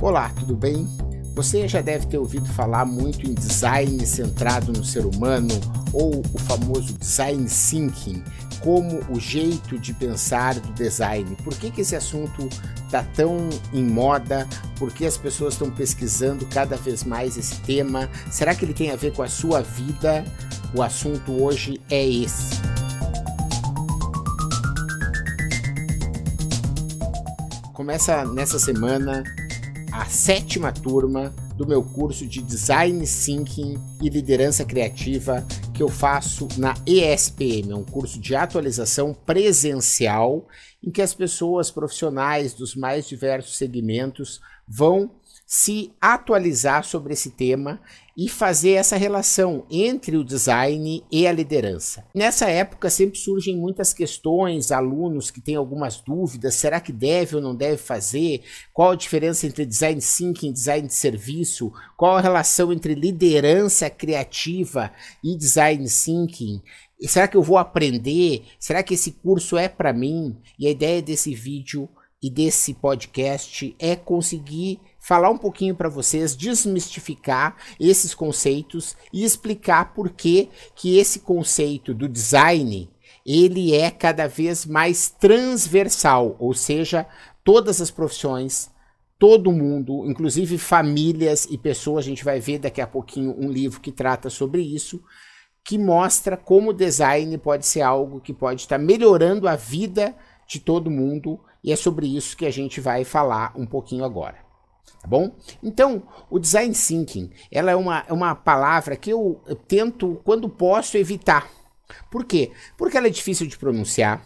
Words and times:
Olá, 0.00 0.30
tudo 0.38 0.54
bem? 0.54 0.86
Você 1.34 1.66
já 1.66 1.80
deve 1.80 2.06
ter 2.06 2.18
ouvido 2.18 2.46
falar 2.46 2.84
muito 2.84 3.28
em 3.28 3.34
design 3.34 4.06
centrado 4.06 4.72
no 4.72 4.84
ser 4.84 5.04
humano 5.04 5.48
ou 5.92 6.20
o 6.20 6.38
famoso 6.38 6.92
design 6.92 7.44
thinking, 7.48 8.22
como 8.62 9.00
o 9.10 9.18
jeito 9.18 9.76
de 9.76 9.92
pensar 9.92 10.54
do 10.54 10.72
design. 10.72 11.36
Por 11.42 11.52
que, 11.56 11.72
que 11.72 11.80
esse 11.80 11.96
assunto 11.96 12.48
está 12.86 13.02
tão 13.02 13.48
em 13.72 13.84
moda? 13.84 14.46
Por 14.78 14.92
que 14.92 15.04
as 15.04 15.16
pessoas 15.16 15.54
estão 15.54 15.68
pesquisando 15.68 16.46
cada 16.46 16.76
vez 16.76 17.02
mais 17.02 17.36
esse 17.36 17.56
tema? 17.62 18.08
Será 18.30 18.54
que 18.54 18.64
ele 18.64 18.74
tem 18.74 18.92
a 18.92 18.96
ver 18.96 19.12
com 19.12 19.24
a 19.24 19.28
sua 19.28 19.62
vida? 19.62 20.24
O 20.76 20.80
assunto 20.80 21.42
hoje 21.42 21.80
é 21.90 22.06
esse. 22.06 22.54
Começa 27.72 28.24
nessa 28.26 28.60
semana 28.60 29.24
a 29.98 30.04
sétima 30.04 30.70
turma 30.70 31.34
do 31.56 31.66
meu 31.66 31.82
curso 31.82 32.24
de 32.24 32.40
Design 32.40 33.04
Thinking 33.04 33.74
e 34.00 34.08
Liderança 34.08 34.64
Criativa 34.64 35.44
que 35.74 35.82
eu 35.82 35.88
faço 35.88 36.46
na 36.56 36.72
ESPM, 36.86 37.72
é 37.72 37.74
um 37.74 37.82
curso 37.82 38.20
de 38.20 38.36
atualização 38.36 39.12
presencial 39.12 40.46
em 40.80 40.92
que 40.92 41.02
as 41.02 41.12
pessoas 41.12 41.72
profissionais 41.72 42.54
dos 42.54 42.76
mais 42.76 43.08
diversos 43.08 43.56
segmentos 43.56 44.40
vão 44.68 45.10
se 45.50 45.92
atualizar 45.98 46.84
sobre 46.84 47.14
esse 47.14 47.30
tema 47.30 47.80
e 48.14 48.28
fazer 48.28 48.72
essa 48.72 48.98
relação 48.98 49.64
entre 49.70 50.14
o 50.18 50.22
design 50.22 51.02
e 51.10 51.26
a 51.26 51.32
liderança. 51.32 52.04
Nessa 52.14 52.50
época 52.50 52.90
sempre 52.90 53.18
surgem 53.18 53.56
muitas 53.56 53.94
questões, 53.94 54.70
alunos 54.70 55.30
que 55.30 55.40
têm 55.40 55.56
algumas 55.56 56.02
dúvidas, 56.02 56.54
será 56.54 56.80
que 56.80 56.92
deve 56.92 57.36
ou 57.36 57.40
não 57.40 57.54
deve 57.54 57.78
fazer? 57.78 58.42
Qual 58.74 58.90
a 58.90 58.94
diferença 58.96 59.46
entre 59.46 59.64
design 59.64 59.98
thinking 60.02 60.50
e 60.50 60.52
design 60.52 60.86
de 60.86 60.94
serviço? 60.94 61.72
Qual 61.96 62.18
a 62.18 62.20
relação 62.20 62.70
entre 62.70 62.94
liderança 62.94 63.88
criativa 63.88 64.92
e 65.24 65.34
design 65.34 65.86
thinking? 65.88 66.60
Será 67.06 67.26
que 67.26 67.38
eu 67.38 67.42
vou 67.42 67.56
aprender? 67.56 68.42
Será 68.60 68.82
que 68.82 68.92
esse 68.92 69.12
curso 69.12 69.56
é 69.56 69.66
para 69.66 69.94
mim? 69.94 70.36
E 70.58 70.66
a 70.66 70.70
ideia 70.70 71.00
desse 71.00 71.34
vídeo 71.34 71.88
e 72.22 72.28
desse 72.28 72.74
podcast 72.74 73.74
é 73.78 73.96
conseguir 73.96 74.78
falar 74.98 75.30
um 75.30 75.38
pouquinho 75.38 75.74
para 75.74 75.88
vocês, 75.88 76.36
desmistificar 76.36 77.56
esses 77.80 78.14
conceitos 78.14 78.96
e 79.12 79.24
explicar 79.24 79.94
por 79.94 80.10
que 80.10 80.48
que 80.74 80.98
esse 80.98 81.20
conceito 81.20 81.94
do 81.94 82.08
design 82.08 82.90
ele 83.24 83.74
é 83.74 83.90
cada 83.90 84.26
vez 84.26 84.64
mais 84.64 85.10
transversal, 85.10 86.34
ou 86.38 86.54
seja, 86.54 87.06
todas 87.44 87.78
as 87.78 87.90
profissões, 87.90 88.70
todo 89.18 89.52
mundo, 89.52 90.06
inclusive 90.06 90.56
famílias 90.56 91.46
e 91.50 91.58
pessoas, 91.58 92.06
a 92.06 92.08
gente 92.08 92.24
vai 92.24 92.40
ver 92.40 92.58
daqui 92.58 92.80
a 92.80 92.86
pouquinho 92.86 93.36
um 93.38 93.50
livro 93.50 93.80
que 93.80 93.92
trata 93.92 94.30
sobre 94.30 94.62
isso, 94.62 95.02
que 95.62 95.76
mostra 95.76 96.38
como 96.38 96.70
o 96.70 96.74
design 96.74 97.36
pode 97.36 97.66
ser 97.66 97.82
algo 97.82 98.20
que 98.20 98.32
pode 98.32 98.62
estar 98.62 98.78
melhorando 98.78 99.46
a 99.46 99.56
vida 99.56 100.16
de 100.48 100.58
todo 100.58 100.90
mundo, 100.90 101.38
e 101.62 101.70
é 101.70 101.76
sobre 101.76 102.06
isso 102.06 102.34
que 102.34 102.46
a 102.46 102.50
gente 102.50 102.80
vai 102.80 103.04
falar 103.04 103.52
um 103.54 103.66
pouquinho 103.66 104.04
agora. 104.04 104.47
Tá 105.00 105.06
bom? 105.06 105.34
Então, 105.62 106.02
o 106.28 106.38
design 106.38 106.74
thinking, 106.74 107.30
ela 107.50 107.70
é 107.70 107.76
uma, 107.76 108.04
é 108.08 108.12
uma 108.12 108.34
palavra 108.34 108.96
que 108.96 109.10
eu, 109.10 109.40
eu 109.46 109.54
tento, 109.54 110.20
quando 110.24 110.48
posso, 110.48 110.96
evitar. 110.96 111.48
Por 112.10 112.24
quê? 112.24 112.50
Porque 112.76 112.96
ela 112.96 113.06
é 113.06 113.10
difícil 113.10 113.46
de 113.46 113.56
pronunciar. 113.56 114.24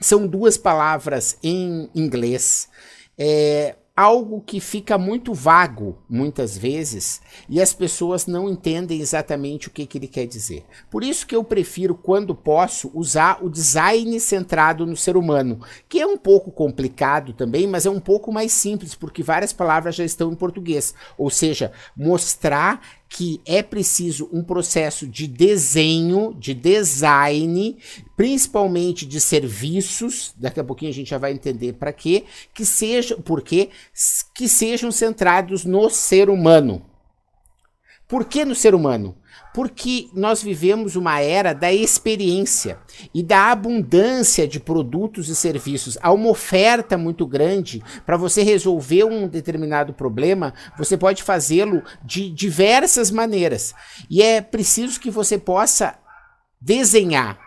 São 0.00 0.26
duas 0.26 0.56
palavras 0.56 1.38
em 1.42 1.90
inglês. 1.94 2.68
É, 3.18 3.76
algo 3.94 4.40
que 4.40 4.58
fica 4.58 4.96
muito 4.96 5.34
vago 5.34 5.98
muitas 6.08 6.56
vezes 6.56 7.20
e 7.48 7.60
as 7.60 7.74
pessoas 7.74 8.26
não 8.26 8.48
entendem 8.48 9.00
exatamente 9.00 9.68
o 9.68 9.70
que, 9.70 9.86
que 9.86 9.98
ele 9.98 10.08
quer 10.08 10.26
dizer. 10.26 10.64
Por 10.90 11.04
isso 11.04 11.26
que 11.26 11.36
eu 11.36 11.44
prefiro, 11.44 11.94
quando 11.94 12.34
posso, 12.34 12.90
usar 12.94 13.44
o 13.44 13.50
design 13.50 14.18
centrado 14.18 14.86
no 14.86 14.96
ser 14.96 15.16
humano, 15.16 15.60
que 15.88 16.00
é 16.00 16.06
um 16.06 16.16
pouco 16.16 16.50
complicado 16.50 17.34
também, 17.34 17.66
mas 17.66 17.84
é 17.84 17.90
um 17.90 18.00
pouco 18.00 18.32
mais 18.32 18.52
simples, 18.52 18.94
porque 18.94 19.22
várias 19.22 19.52
palavras 19.52 19.94
já 19.94 20.04
estão 20.04 20.32
em 20.32 20.36
português. 20.36 20.94
Ou 21.18 21.28
seja, 21.28 21.72
mostrar 21.94 22.80
que 23.12 23.42
é 23.44 23.62
preciso 23.62 24.26
um 24.32 24.42
processo 24.42 25.06
de 25.06 25.26
desenho, 25.26 26.34
de 26.34 26.54
design, 26.54 27.76
principalmente 28.16 29.04
de 29.04 29.20
serviços, 29.20 30.32
daqui 30.38 30.58
a 30.58 30.64
pouquinho 30.64 30.90
a 30.90 30.94
gente 30.94 31.10
já 31.10 31.18
vai 31.18 31.32
entender 31.32 31.74
para 31.74 31.92
quê, 31.92 32.24
que 32.54 32.64
sejam, 32.64 33.20
porque 33.20 33.68
que 34.34 34.48
sejam 34.48 34.90
centrados 34.90 35.62
no 35.66 35.90
ser 35.90 36.30
humano. 36.30 36.86
Por 38.08 38.24
que 38.24 38.46
no 38.46 38.54
ser 38.54 38.74
humano? 38.74 39.14
Porque 39.54 40.08
nós 40.14 40.42
vivemos 40.42 40.96
uma 40.96 41.20
era 41.20 41.52
da 41.52 41.72
experiência 41.72 42.78
e 43.12 43.22
da 43.22 43.50
abundância 43.50 44.48
de 44.48 44.58
produtos 44.58 45.28
e 45.28 45.34
serviços. 45.34 45.98
Há 46.00 46.12
uma 46.12 46.30
oferta 46.30 46.96
muito 46.96 47.26
grande 47.26 47.82
para 48.06 48.16
você 48.16 48.42
resolver 48.42 49.04
um 49.04 49.28
determinado 49.28 49.92
problema, 49.92 50.54
você 50.78 50.96
pode 50.96 51.22
fazê-lo 51.22 51.82
de 52.04 52.30
diversas 52.30 53.10
maneiras. 53.10 53.74
E 54.08 54.22
é 54.22 54.40
preciso 54.40 55.00
que 55.00 55.10
você 55.10 55.36
possa 55.36 55.98
desenhar 56.60 57.38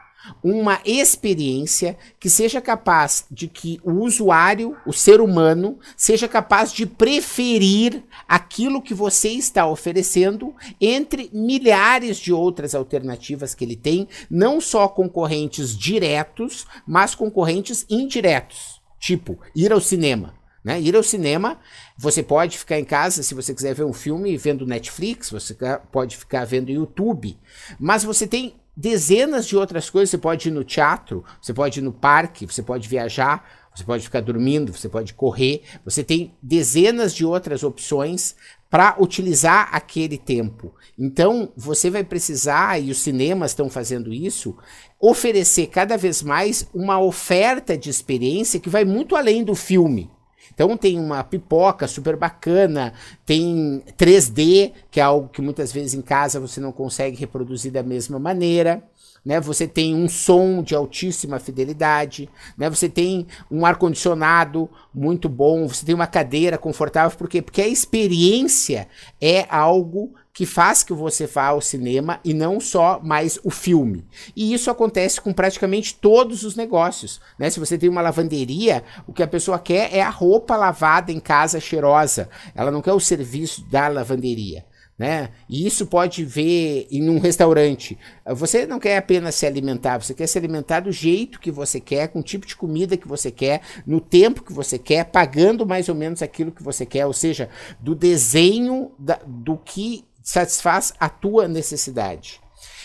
uma 0.43 0.79
experiência 0.85 1.97
que 2.19 2.29
seja 2.29 2.61
capaz 2.61 3.25
de 3.29 3.47
que 3.47 3.79
o 3.83 4.03
usuário, 4.03 4.75
o 4.85 4.93
ser 4.93 5.21
humano, 5.21 5.79
seja 5.95 6.27
capaz 6.27 6.71
de 6.71 6.85
preferir 6.85 8.03
aquilo 8.27 8.81
que 8.81 8.93
você 8.93 9.29
está 9.29 9.65
oferecendo 9.67 10.53
entre 10.79 11.29
milhares 11.33 12.17
de 12.17 12.31
outras 12.31 12.75
alternativas 12.75 13.55
que 13.55 13.63
ele 13.63 13.75
tem, 13.75 14.07
não 14.29 14.61
só 14.61 14.87
concorrentes 14.87 15.77
diretos, 15.77 16.65
mas 16.87 17.15
concorrentes 17.15 17.85
indiretos, 17.89 18.81
tipo 18.99 19.39
ir 19.55 19.71
ao 19.71 19.81
cinema. 19.81 20.33
Né? 20.63 20.81
Ir 20.81 20.95
ao 20.95 21.03
cinema, 21.03 21.59
você 21.95 22.23
pode 22.23 22.57
ficar 22.57 22.79
em 22.79 22.83
casa 22.83 23.21
se 23.21 23.35
você 23.35 23.53
quiser 23.53 23.75
ver 23.75 23.83
um 23.83 23.93
filme 23.93 24.35
vendo 24.35 24.65
Netflix, 24.65 25.29
você 25.29 25.55
pode 25.91 26.17
ficar 26.17 26.43
vendo 26.43 26.71
YouTube, 26.71 27.37
mas 27.79 28.03
você 28.03 28.25
tem 28.25 28.55
dezenas 28.75 29.47
de 29.47 29.55
outras 29.55 29.89
coisas. 29.89 30.09
Você 30.09 30.17
pode 30.17 30.49
ir 30.49 30.51
no 30.51 30.63
teatro, 30.63 31.23
você 31.41 31.53
pode 31.53 31.79
ir 31.79 31.83
no 31.83 31.93
parque, 31.93 32.45
você 32.45 32.61
pode 32.61 32.87
viajar, 32.87 33.43
você 33.75 33.83
pode 33.83 34.03
ficar 34.03 34.21
dormindo, 34.21 34.71
você 34.71 34.87
pode 34.87 35.13
correr. 35.13 35.61
Você 35.83 36.03
tem 36.03 36.33
dezenas 36.41 37.13
de 37.13 37.25
outras 37.25 37.63
opções 37.63 38.35
para 38.69 38.95
utilizar 38.99 39.69
aquele 39.71 40.17
tempo. 40.17 40.73
Então, 40.97 41.51
você 41.55 41.89
vai 41.89 42.03
precisar, 42.03 42.81
e 42.81 42.91
os 42.91 42.99
cinemas 42.99 43.51
estão 43.51 43.69
fazendo 43.69 44.13
isso, 44.13 44.57
oferecer 44.99 45.67
cada 45.67 45.97
vez 45.97 46.21
mais 46.21 46.67
uma 46.73 46.99
oferta 46.99 47.77
de 47.77 47.89
experiência 47.89 48.59
que 48.59 48.69
vai 48.69 48.83
muito 48.83 49.15
além 49.15 49.43
do 49.43 49.55
filme. 49.55 50.09
Então 50.53 50.75
tem 50.77 50.99
uma 50.99 51.23
pipoca 51.23 51.87
super 51.87 52.15
bacana, 52.15 52.93
tem 53.25 53.83
3D, 53.97 54.71
que 54.89 54.99
é 54.99 55.03
algo 55.03 55.29
que 55.29 55.41
muitas 55.41 55.71
vezes 55.71 55.93
em 55.93 56.01
casa 56.01 56.39
você 56.39 56.59
não 56.59 56.71
consegue 56.71 57.17
reproduzir 57.17 57.71
da 57.71 57.83
mesma 57.83 58.19
maneira. 58.19 58.83
Né, 59.23 59.39
você 59.41 59.67
tem 59.67 59.95
um 59.95 60.07
som 60.07 60.61
de 60.61 60.75
altíssima 60.75 61.39
fidelidade, 61.39 62.29
né, 62.55 62.69
você 62.69 62.87
tem 62.87 63.25
um 63.49 63.65
ar-condicionado 63.65 64.69
muito 64.93 65.27
bom, 65.27 65.67
você 65.67 65.83
tem 65.83 65.95
uma 65.95 66.05
cadeira 66.05 66.59
confortável, 66.59 67.17
por 67.17 67.27
quê? 67.27 67.41
Porque 67.41 67.59
a 67.63 67.67
experiência 67.67 68.87
é 69.19 69.47
algo 69.49 70.13
que 70.35 70.45
faz 70.45 70.83
que 70.83 70.93
você 70.93 71.25
vá 71.25 71.47
ao 71.47 71.61
cinema 71.61 72.19
e 72.21 72.33
não 72.33 72.59
só 72.59 72.99
mais 73.01 73.39
o 73.41 73.49
filme. 73.49 74.05
E 74.35 74.53
isso 74.53 74.69
acontece 74.69 75.21
com 75.21 75.31
praticamente 75.31 75.95
todos 75.95 76.43
os 76.43 76.57
negócios. 76.57 77.21
Né? 77.39 77.49
Se 77.49 77.57
você 77.57 77.77
tem 77.77 77.87
uma 77.87 78.01
lavanderia, 78.01 78.83
o 79.07 79.13
que 79.13 79.23
a 79.23 79.27
pessoa 79.27 79.57
quer 79.57 79.95
é 79.95 80.01
a 80.01 80.09
roupa 80.09 80.57
lavada 80.57 81.09
em 81.09 81.21
casa 81.21 81.61
cheirosa. 81.61 82.29
Ela 82.53 82.69
não 82.69 82.81
quer 82.81 82.91
o 82.91 82.99
serviço 82.99 83.63
da 83.69 83.87
lavanderia. 83.87 84.65
Né? 84.97 85.29
E 85.47 85.65
isso 85.65 85.87
pode 85.87 86.25
ver 86.25 86.85
em 86.91 87.09
um 87.09 87.19
restaurante. 87.19 87.97
Você 88.25 88.65
não 88.65 88.79
quer 88.79 88.97
apenas 88.97 89.35
se 89.35 89.45
alimentar, 89.45 90.01
você 90.01 90.13
quer 90.13 90.27
se 90.27 90.37
alimentar 90.37 90.81
do 90.81 90.91
jeito 90.91 91.39
que 91.39 91.51
você 91.51 91.79
quer, 91.79 92.09
com 92.09 92.19
o 92.19 92.23
tipo 92.23 92.45
de 92.45 92.57
comida 92.57 92.97
que 92.97 93.07
você 93.07 93.31
quer, 93.31 93.61
no 93.85 94.01
tempo 94.01 94.43
que 94.43 94.53
você 94.53 94.77
quer, 94.77 95.05
pagando 95.05 95.65
mais 95.65 95.87
ou 95.87 95.95
menos 95.95 96.21
aquilo 96.21 96.51
que 96.51 96.63
você 96.63 96.85
quer, 96.85 97.05
ou 97.05 97.13
seja, 97.13 97.49
do 97.79 97.95
desenho 97.95 98.91
da, 98.99 99.19
do 99.25 99.57
que 99.57 100.05
satisfaz 100.25 100.91
a 100.99 101.07
tua 101.07 101.47
necessidade. 101.47 102.41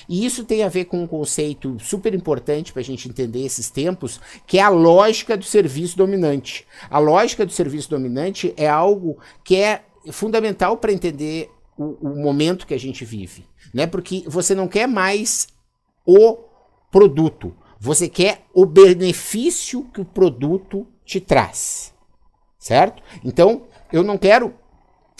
E 0.07 0.27
isso 0.27 0.45
tem 0.45 0.63
a 0.63 0.69
ver 0.69 0.85
com 0.85 1.03
um 1.03 1.07
conceito 1.07 1.79
super 1.81 2.15
importante 2.15 2.73
para 2.73 2.81
a 2.81 2.85
gente 2.85 3.09
entender 3.09 3.45
esses 3.45 3.71
tempos, 3.71 4.21
que 4.47 4.59
é 4.59 4.63
a 4.63 4.69
lógica 4.69 5.37
do 5.37 5.45
serviço 5.45 5.97
dominante. 5.97 6.67
A 6.91 6.99
lógica 6.99 7.47
do 7.47 7.53
serviço 7.53 7.89
dominante 7.89 8.53
é 8.57 8.69
algo 8.69 9.19
que 9.43 9.57
é 9.57 9.85
fundamental 10.13 10.77
para 10.77 10.93
entender 10.93 11.51
o, 11.79 11.97
o, 12.09 12.23
momento 12.23 12.67
que 12.67 12.75
a 12.75 12.79
gente 12.79 13.05
vive, 13.05 13.47
né? 13.73 13.87
Porque 13.87 14.25
você 14.27 14.55
não 14.55 14.69
quer 14.69 14.87
mais 14.87 15.49
o 16.05 16.39
produto, 16.91 17.55
você 17.79 18.09
quer 18.09 18.45
o 18.53 18.67
benefício 18.67 19.85
que 19.95 20.01
o 20.01 20.05
produto 20.05 20.87
te 21.05 21.21
traz, 21.21 21.95
certo? 22.59 23.03
Então 23.25 23.67
eu 23.93 24.03
não 24.03 24.19
quero 24.19 24.55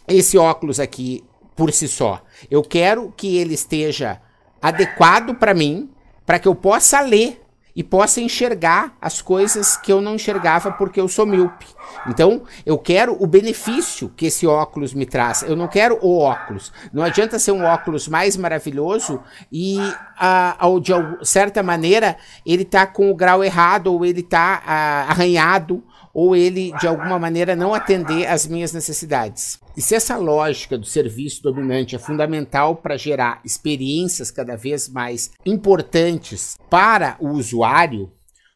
esse 0.08 0.37
óculos 0.37 0.81
aqui 0.81 1.25
por 1.55 1.73
si 1.73 1.88
só. 1.88 2.23
Eu 2.50 2.62
quero 2.62 3.12
que 3.17 3.37
ele 3.37 3.55
esteja 3.55 4.20
adequado 4.61 5.35
para 5.35 5.55
mim, 5.55 5.91
para 6.25 6.38
que 6.38 6.49
eu 6.49 6.55
possa 6.55 7.00
ler 7.00 7.41
e 7.75 7.82
possa 7.82 8.20
enxergar 8.20 8.97
as 9.00 9.23
coisas 9.23 9.76
que 9.76 9.93
eu 9.93 10.00
não 10.00 10.17
enxergava 10.17 10.73
porque 10.73 11.00
eu 11.00 11.08
sou 11.08 11.25
míope. 11.25 11.67
Então, 12.06 12.43
eu 12.64 12.76
quero 12.79 13.17
o 13.19 13.26
benefício 13.26 14.08
que 14.17 14.26
esse 14.26 14.47
óculos 14.47 14.93
me 14.93 15.06
traz. 15.06 15.43
Eu 15.43 15.56
não 15.56 15.69
quero 15.69 15.99
o 16.02 16.19
óculos. 16.19 16.73
Não 16.93 17.02
adianta 17.02 17.38
ser 17.38 17.52
um 17.52 17.64
óculos 17.64 18.08
mais 18.08 18.37
maravilhoso 18.37 19.23
e, 19.50 19.79
a, 20.19 20.56
a, 20.58 20.81
de 20.81 20.93
certa 21.26 21.62
maneira, 21.62 22.17
ele 22.44 22.62
está 22.62 22.87
com 22.87 23.11
o 23.11 23.14
grau 23.14 23.43
errado 23.43 23.93
ou 23.93 24.05
ele 24.05 24.20
está 24.20 24.62
arranhado 25.08 25.82
ou 26.12 26.34
ele, 26.34 26.72
de 26.80 26.86
alguma 26.86 27.18
maneira, 27.18 27.54
não 27.54 27.74
atender 27.74 28.26
às 28.26 28.46
minhas 28.46 28.72
necessidades. 28.72 29.58
E 29.76 29.80
se 29.80 29.94
essa 29.94 30.16
lógica 30.16 30.76
do 30.76 30.86
serviço 30.86 31.42
dominante 31.42 31.94
é 31.94 31.98
fundamental 31.98 32.76
para 32.76 32.96
gerar 32.96 33.40
experiências 33.44 34.30
cada 34.30 34.56
vez 34.56 34.88
mais 34.88 35.30
importantes 35.46 36.56
para 36.68 37.16
o 37.20 37.30
usuário, 37.30 38.12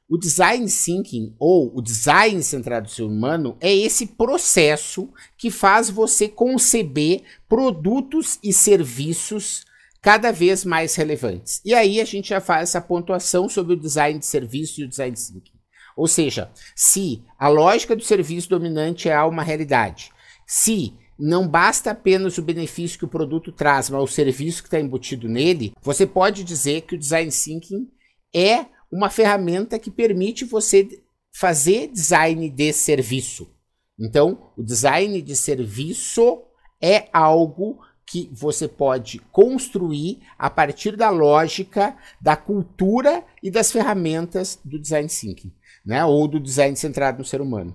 o 0.08 0.18
design 0.18 0.66
thinking 0.66 1.34
ou 1.38 1.72
o 1.74 1.80
design 1.80 2.42
centrado 2.42 2.84
no 2.84 2.92
ser 2.92 3.04
humano 3.04 3.56
é 3.60 3.74
esse 3.74 4.06
processo 4.06 5.08
que 5.36 5.50
faz 5.50 5.88
você 5.88 6.28
conceber 6.28 7.22
produtos 7.48 8.38
e 8.42 8.52
serviços 8.52 9.64
cada 10.02 10.30
vez 10.30 10.66
mais 10.66 10.94
relevantes. 10.94 11.62
E 11.64 11.72
aí 11.72 12.00
a 12.00 12.04
gente 12.04 12.28
já 12.28 12.40
faz 12.40 12.68
essa 12.68 12.80
pontuação 12.82 13.48
sobre 13.48 13.72
o 13.72 13.80
design 13.80 14.18
de 14.18 14.26
serviço 14.26 14.82
e 14.82 14.84
o 14.84 14.88
design 14.88 15.16
thinking. 15.16 15.53
Ou 15.96 16.06
seja, 16.06 16.50
se 16.74 17.22
a 17.38 17.48
lógica 17.48 17.94
do 17.94 18.02
serviço 18.02 18.48
dominante 18.48 19.08
é 19.08 19.20
uma 19.22 19.42
realidade, 19.42 20.10
se 20.46 20.94
não 21.18 21.46
basta 21.46 21.92
apenas 21.92 22.38
o 22.38 22.42
benefício 22.42 22.98
que 22.98 23.04
o 23.04 23.08
produto 23.08 23.52
traz, 23.52 23.88
mas 23.88 24.02
o 24.02 24.06
serviço 24.06 24.62
que 24.62 24.68
está 24.68 24.80
embutido 24.80 25.28
nele, 25.28 25.72
você 25.80 26.06
pode 26.06 26.42
dizer 26.42 26.82
que 26.82 26.94
o 26.96 26.98
design 26.98 27.30
thinking 27.30 27.88
é 28.34 28.66
uma 28.90 29.10
ferramenta 29.10 29.78
que 29.78 29.90
permite 29.90 30.44
você 30.44 30.88
fazer 31.32 31.88
design 31.88 32.48
de 32.50 32.72
serviço. 32.72 33.50
Então, 33.98 34.50
o 34.56 34.62
design 34.62 35.20
de 35.22 35.36
serviço 35.36 36.42
é 36.82 37.08
algo 37.12 37.78
que 38.06 38.30
você 38.32 38.68
pode 38.68 39.18
construir 39.32 40.20
a 40.38 40.50
partir 40.50 40.96
da 40.96 41.10
lógica, 41.10 41.96
da 42.20 42.36
cultura 42.36 43.24
e 43.42 43.50
das 43.50 43.72
ferramentas 43.72 44.58
do 44.64 44.78
design 44.78 45.08
thinking 45.08 45.52
né? 45.84 46.04
ou 46.04 46.26
do 46.26 46.40
design 46.40 46.74
centrado 46.76 47.18
no 47.18 47.24
ser 47.24 47.40
humano. 47.40 47.74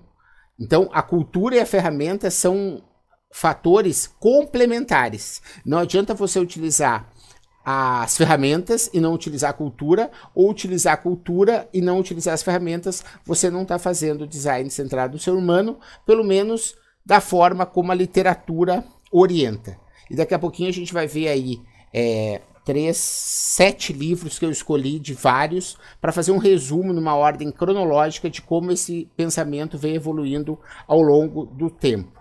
Então, 0.58 0.90
a 0.92 1.02
cultura 1.02 1.56
e 1.56 1.60
a 1.60 1.66
ferramenta 1.66 2.30
são 2.30 2.82
fatores 3.32 4.06
complementares. 4.18 5.40
Não 5.64 5.78
adianta 5.78 6.12
você 6.12 6.38
utilizar 6.38 7.08
as 7.64 8.16
ferramentas 8.16 8.90
e 8.92 9.00
não 9.00 9.14
utilizar 9.14 9.50
a 9.50 9.54
cultura, 9.54 10.10
ou 10.34 10.50
utilizar 10.50 10.94
a 10.94 10.96
cultura 10.96 11.68
e 11.72 11.80
não 11.80 11.98
utilizar 11.98 12.34
as 12.34 12.42
ferramentas, 12.42 13.04
você 13.24 13.50
não 13.50 13.62
está 13.62 13.78
fazendo 13.78 14.26
design 14.26 14.68
centrado 14.70 15.12
no 15.12 15.18
ser 15.18 15.32
humano, 15.32 15.78
pelo 16.04 16.24
menos 16.24 16.74
da 17.04 17.20
forma 17.20 17.64
como 17.64 17.92
a 17.92 17.94
literatura 17.94 18.84
orienta. 19.12 19.78
E 20.10 20.16
daqui 20.16 20.34
a 20.34 20.38
pouquinho 20.38 20.68
a 20.68 20.72
gente 20.72 20.92
vai 20.92 21.06
ver 21.06 21.28
aí 21.28 21.60
é, 21.94 22.40
três, 22.64 22.96
sete 22.96 23.92
livros 23.92 24.38
que 24.38 24.44
eu 24.44 24.50
escolhi 24.50 24.98
de 24.98 25.14
vários 25.14 25.78
para 26.00 26.12
fazer 26.12 26.32
um 26.32 26.38
resumo 26.38 26.92
numa 26.92 27.14
ordem 27.14 27.50
cronológica 27.50 28.28
de 28.28 28.42
como 28.42 28.72
esse 28.72 29.08
pensamento 29.16 29.78
vem 29.78 29.94
evoluindo 29.94 30.58
ao 30.86 31.00
longo 31.00 31.46
do 31.46 31.70
tempo. 31.70 32.20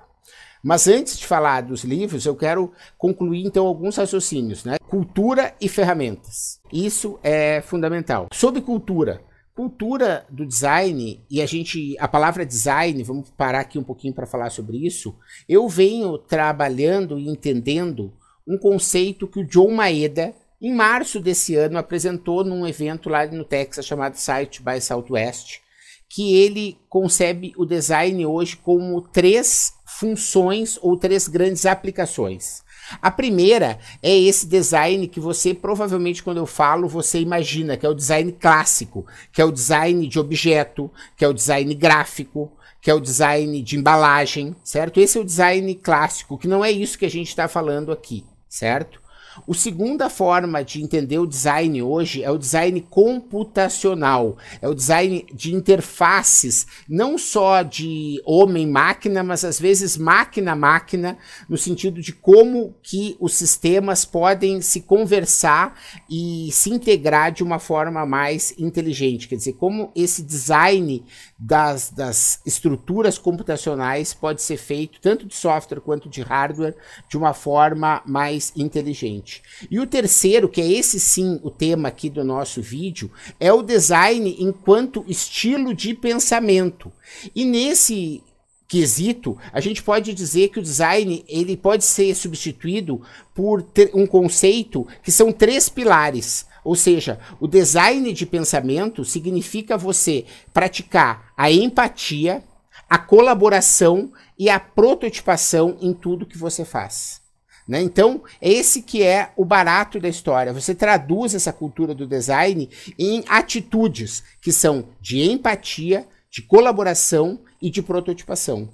Mas 0.62 0.88
antes 0.88 1.18
de 1.18 1.26
falar 1.26 1.62
dos 1.62 1.84
livros, 1.84 2.26
eu 2.26 2.36
quero 2.36 2.72
concluir 2.98 3.46
então 3.46 3.66
alguns 3.66 3.96
raciocínios, 3.96 4.66
né? 4.66 4.78
Cultura 4.90 5.56
e 5.60 5.70
ferramentas. 5.70 6.60
Isso 6.72 7.18
é 7.24 7.62
fundamental. 7.62 8.28
Sobre 8.34 8.62
cultura, 8.62 9.22
cultura 9.60 10.26
do 10.30 10.46
design 10.46 11.22
e 11.30 11.42
a 11.42 11.46
gente 11.46 11.94
a 12.00 12.08
palavra 12.08 12.46
design, 12.46 13.04
vamos 13.04 13.30
parar 13.32 13.60
aqui 13.60 13.78
um 13.78 13.84
pouquinho 13.84 14.14
para 14.14 14.26
falar 14.26 14.52
sobre 14.52 14.78
isso. 14.78 15.14
Eu 15.50 15.68
venho 15.68 16.18
trabalhando 16.18 17.20
e 17.20 17.28
entendendo 17.28 18.14
um 18.48 18.58
conceito 18.58 19.28
que 19.28 19.42
o 19.42 19.46
John 19.46 19.72
Maeda, 19.72 20.34
em 20.62 20.74
março 20.74 21.20
desse 21.20 21.58
ano, 21.58 21.78
apresentou 21.78 22.42
num 22.42 22.66
evento 22.66 23.10
lá 23.10 23.28
no 23.28 23.44
Texas 23.44 23.86
chamado 23.86 24.16
Site 24.16 24.64
by 24.64 24.80
Southwest, 24.80 25.60
que 26.08 26.38
ele 26.38 26.78
concebe 26.88 27.52
o 27.58 27.66
design 27.66 28.26
hoje 28.26 28.56
como 28.56 29.02
três 29.02 29.74
funções 29.86 30.80
ou 30.82 30.96
três 30.96 31.28
grandes 31.28 31.66
aplicações. 31.66 32.64
A 33.02 33.12
primeira 33.12 33.80
é 34.02 34.18
esse 34.18 34.48
design 34.48 35.08
que 35.08 35.20
você 35.20 35.54
provavelmente 35.54 36.24
quando 36.24 36.38
eu 36.38 36.46
falo 36.46 36.88
você 36.88 37.20
imagina, 37.20 37.78
que 37.78 37.86
é 37.86 37.90
o 37.90 37.94
design 37.94 38.32
clássico, 38.32 39.06
que 39.32 39.42
é 39.42 39.46
o 39.46 39.52
design 39.52 40.08
de 40.08 40.20
objeto, 40.20 40.92
que 41.16 41.24
é 41.24 41.28
o 41.28 41.34
design 41.34 41.74
gráfico, 41.76 42.52
que 42.82 42.90
é 42.90 42.94
o 42.94 43.00
design 43.00 43.62
de 43.62 43.78
embalagem, 43.78 44.56
certo? 44.64 45.00
Esse 45.00 45.18
é 45.18 45.22
o 45.22 45.26
design 45.26 45.76
clássico, 45.76 46.38
que 46.38 46.48
não 46.48 46.64
é 46.64 46.72
isso 46.72 46.98
que 46.98 47.06
a 47.06 47.10
gente 47.10 47.28
está 47.28 47.48
falando 47.48 47.92
aqui 47.92 48.24
certo? 48.50 49.00
O 49.48 49.54
segunda 49.54 50.10
forma 50.10 50.64
de 50.64 50.82
entender 50.82 51.20
o 51.20 51.26
design 51.26 51.82
hoje 51.82 52.24
é 52.24 52.32
o 52.32 52.38
design 52.38 52.82
computacional, 52.82 54.38
é 54.62 54.68
o 54.68 54.74
design 54.74 55.26
de 55.34 55.54
interfaces, 55.54 56.68
não 56.88 57.18
só 57.18 57.62
de 57.62 58.22
homem-máquina, 58.26 59.24
mas 59.24 59.44
às 59.44 59.60
vezes 59.60 59.98
máquina-máquina, 59.98 61.18
no 61.48 61.58
sentido 61.58 62.02
de 62.02 62.14
como 62.14 62.76
que 62.82 63.16
os 63.20 63.34
sistemas 63.34 64.06
podem 64.06 64.62
se 64.62 64.82
conversar 64.82 65.80
e 66.10 66.50
se 66.52 66.70
integrar 66.70 67.32
de 67.32 67.44
uma 67.44 67.60
forma 67.60 68.06
mais 68.06 68.54
inteligente, 68.58 69.28
quer 69.28 69.36
dizer, 69.36 69.54
como 69.54 69.92
esse 69.96 70.22
design 70.22 71.04
das, 71.40 71.90
das 71.90 72.42
estruturas 72.46 73.18
computacionais 73.18 74.14
pode 74.14 74.42
ser 74.42 74.58
feito, 74.58 75.00
tanto 75.00 75.26
de 75.26 75.34
software 75.34 75.80
quanto 75.80 76.10
de 76.10 76.22
hardware, 76.22 76.76
de 77.10 77.18
uma 77.18 77.34
forma 77.34 78.02
mais 78.06 78.52
inteligente. 78.58 79.42
E 79.72 79.80
o 79.80 79.88
terceiro, 79.88 80.50
que 80.50 80.60
é 80.60 80.70
esse 80.70 81.00
sim 81.00 81.40
o 81.42 81.50
tema 81.50 81.88
aqui 81.88 82.10
do 82.10 82.26
nosso 82.26 82.62
vídeo, 82.62 83.10
é 83.40 83.54
o 83.54 83.62
design 83.62 84.36
enquanto 84.40 85.06
estilo 85.08 85.74
de 85.74 85.94
pensamento. 85.94 86.92
E 87.34 87.46
nesse 87.46 88.22
quesito, 88.68 89.38
a 89.54 89.62
gente 89.62 89.82
pode 89.82 90.14
dizer 90.14 90.50
que 90.50 90.60
o 90.60 90.64
design 90.64 91.24
ele 91.28 91.56
pode 91.56 91.86
ser 91.86 92.14
substituído 92.14 93.02
por 93.34 93.66
um 93.94 94.06
conceito 94.06 94.86
que 95.02 95.12
são 95.12 95.32
três 95.32 95.70
pilares. 95.70 96.49
Ou 96.64 96.76
seja, 96.76 97.20
o 97.40 97.48
design 97.48 98.12
de 98.14 98.26
pensamento 98.26 99.06
significa 99.06 99.78
você 99.78 100.26
praticar 100.54 101.32
a 101.36 101.52
empatia, 101.52 102.44
a 102.90 102.98
colaboração 102.98 104.12
e 104.38 104.50
a 104.50 104.60
prototipação 104.60 105.78
em 105.82 105.94
tudo 105.94 106.26
que 106.26 106.38
você 106.38 106.66
faz. 106.66 107.22
Né? 107.68 107.82
Então, 107.82 108.24
é 108.42 108.50
esse 108.50 108.82
que 108.82 109.04
é 109.04 109.32
o 109.38 109.46
barato 109.46 110.00
da 110.00 110.10
história. 110.10 110.52
Você 110.52 110.74
traduz 110.74 111.36
essa 111.36 111.54
cultura 111.54 111.94
do 111.94 112.08
design 112.08 112.68
em 112.98 113.24
atitudes 113.28 114.24
que 114.42 114.52
são 114.52 114.90
de 115.00 115.22
empatia, 115.22 116.08
de 116.32 116.42
colaboração 116.42 117.40
e 117.62 117.70
de 117.70 117.84
prototipação. 117.84 118.70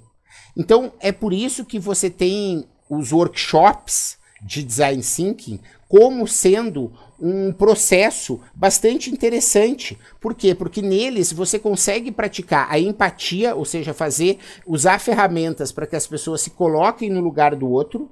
Então, 0.56 0.94
é 0.98 1.12
por 1.12 1.34
isso 1.34 1.66
que 1.66 1.78
você 1.78 2.08
tem 2.08 2.66
os 2.88 3.12
workshops 3.12 4.15
de 4.42 4.62
design 4.62 5.02
thinking 5.02 5.60
como 5.88 6.26
sendo 6.26 6.92
um 7.18 7.52
processo 7.52 8.40
bastante 8.54 9.10
interessante. 9.10 9.98
Por 10.20 10.34
quê? 10.34 10.54
Porque 10.54 10.82
neles 10.82 11.32
você 11.32 11.58
consegue 11.58 12.10
praticar 12.10 12.66
a 12.70 12.78
empatia, 12.78 13.54
ou 13.54 13.64
seja, 13.64 13.94
fazer 13.94 14.38
usar 14.66 14.98
ferramentas 14.98 15.72
para 15.72 15.86
que 15.86 15.96
as 15.96 16.06
pessoas 16.06 16.42
se 16.42 16.50
coloquem 16.50 17.08
no 17.08 17.20
lugar 17.20 17.54
do 17.54 17.68
outro, 17.70 18.10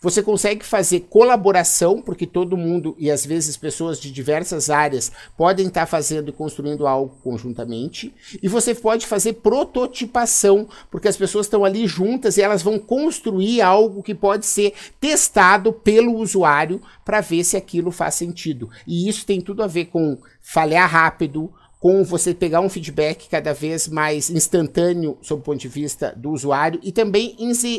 você 0.00 0.22
consegue 0.22 0.64
fazer 0.64 1.00
colaboração, 1.10 2.00
porque 2.00 2.26
todo 2.26 2.56
mundo 2.56 2.96
e 2.98 3.10
às 3.10 3.24
vezes 3.26 3.56
pessoas 3.56 4.00
de 4.00 4.10
diversas 4.10 4.70
áreas 4.70 5.12
podem 5.36 5.66
estar 5.66 5.84
fazendo 5.86 6.30
e 6.30 6.32
construindo 6.32 6.86
algo 6.86 7.16
conjuntamente. 7.22 8.14
E 8.42 8.48
você 8.48 8.74
pode 8.74 9.06
fazer 9.06 9.34
prototipação, 9.34 10.68
porque 10.90 11.08
as 11.08 11.16
pessoas 11.16 11.46
estão 11.46 11.64
ali 11.64 11.86
juntas 11.86 12.36
e 12.36 12.42
elas 12.42 12.62
vão 12.62 12.78
construir 12.78 13.60
algo 13.60 14.02
que 14.02 14.14
pode 14.14 14.46
ser 14.46 14.72
testado 14.98 15.72
pelo 15.72 16.16
usuário 16.16 16.80
para 17.04 17.20
ver 17.20 17.44
se 17.44 17.56
aquilo 17.56 17.90
faz 17.90 18.14
sentido. 18.14 18.70
E 18.86 19.08
isso 19.08 19.26
tem 19.26 19.40
tudo 19.40 19.62
a 19.62 19.66
ver 19.66 19.86
com 19.86 20.18
falhar 20.40 20.88
rápido, 20.90 21.52
com 21.80 22.04
você 22.04 22.34
pegar 22.34 22.60
um 22.60 22.68
feedback 22.68 23.26
cada 23.28 23.54
vez 23.54 23.88
mais 23.88 24.28
instantâneo 24.28 25.16
sob 25.22 25.40
o 25.40 25.44
ponto 25.44 25.58
de 25.58 25.66
vista 25.66 26.14
do 26.14 26.30
usuário 26.30 26.78
e 26.82 26.92
também 26.92 27.34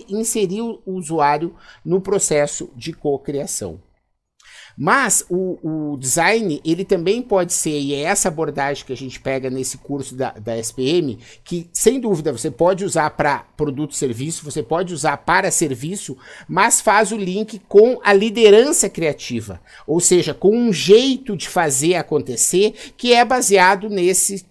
inserir 0.09 0.61
o 0.61 0.81
usuário 0.87 1.55
no 1.85 2.01
processo 2.01 2.71
de 2.75 2.91
cocriação. 2.91 3.79
Mas 4.77 5.25
o, 5.29 5.93
o, 5.93 5.97
design, 5.97 6.61
ele 6.65 6.85
também 6.85 7.21
pode 7.21 7.53
ser, 7.53 7.79
e 7.79 7.93
é 7.93 8.01
essa 8.01 8.27
abordagem 8.27 8.85
que 8.85 8.93
a 8.93 8.97
gente 8.97 9.19
pega 9.19 9.49
nesse 9.49 9.77
curso 9.77 10.15
da, 10.15 10.31
da 10.31 10.57
SPM, 10.57 11.19
que 11.43 11.69
sem 11.73 11.99
dúvida 11.99 12.31
você 12.31 12.49
pode 12.49 12.83
usar 12.85 13.09
para 13.11 13.39
produto 13.55 13.91
e 13.91 13.97
serviço, 13.97 14.43
você 14.43 14.63
pode 14.63 14.93
usar 14.93 15.17
para 15.17 15.51
serviço, 15.51 16.17
mas 16.47 16.81
faz 16.81 17.11
o 17.11 17.17
link 17.17 17.61
com 17.67 17.99
a 18.03 18.13
liderança 18.13 18.89
criativa, 18.89 19.61
ou 19.85 19.99
seja, 19.99 20.33
com 20.33 20.55
um 20.55 20.73
jeito 20.73 21.35
de 21.35 21.47
fazer 21.47 21.95
acontecer 21.95 22.73
que 22.97 23.13
é 23.13 23.23
baseado 23.23 23.89
nesse 23.89 24.45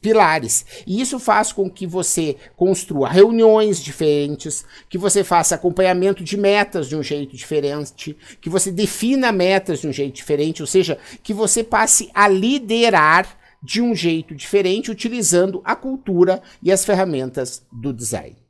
pilares. 0.00 0.66
E 0.86 1.00
isso 1.00 1.18
faz 1.18 1.52
com 1.52 1.70
que 1.70 1.86
você 1.86 2.36
construa 2.56 3.08
reuniões 3.08 3.82
diferentes, 3.82 4.64
que 4.88 4.98
você 4.98 5.22
faça 5.22 5.54
acompanhamento 5.54 6.24
de 6.24 6.36
metas 6.36 6.88
de 6.88 6.96
um 6.96 7.02
jeito 7.02 7.36
diferente, 7.36 8.16
que 8.40 8.50
você 8.50 8.70
defina 8.70 9.32
metas 9.32 9.80
de 9.80 9.88
um 9.88 9.92
jeito 9.92 10.14
diferente, 10.14 10.62
ou 10.62 10.66
seja, 10.66 10.98
que 11.22 11.32
você 11.32 11.62
passe 11.62 12.10
a 12.14 12.28
liderar 12.28 13.38
de 13.62 13.80
um 13.80 13.94
jeito 13.94 14.34
diferente 14.34 14.90
utilizando 14.90 15.62
a 15.64 15.74
cultura 15.74 16.42
e 16.62 16.70
as 16.70 16.84
ferramentas 16.84 17.64
do 17.72 17.92
design. 17.92 18.43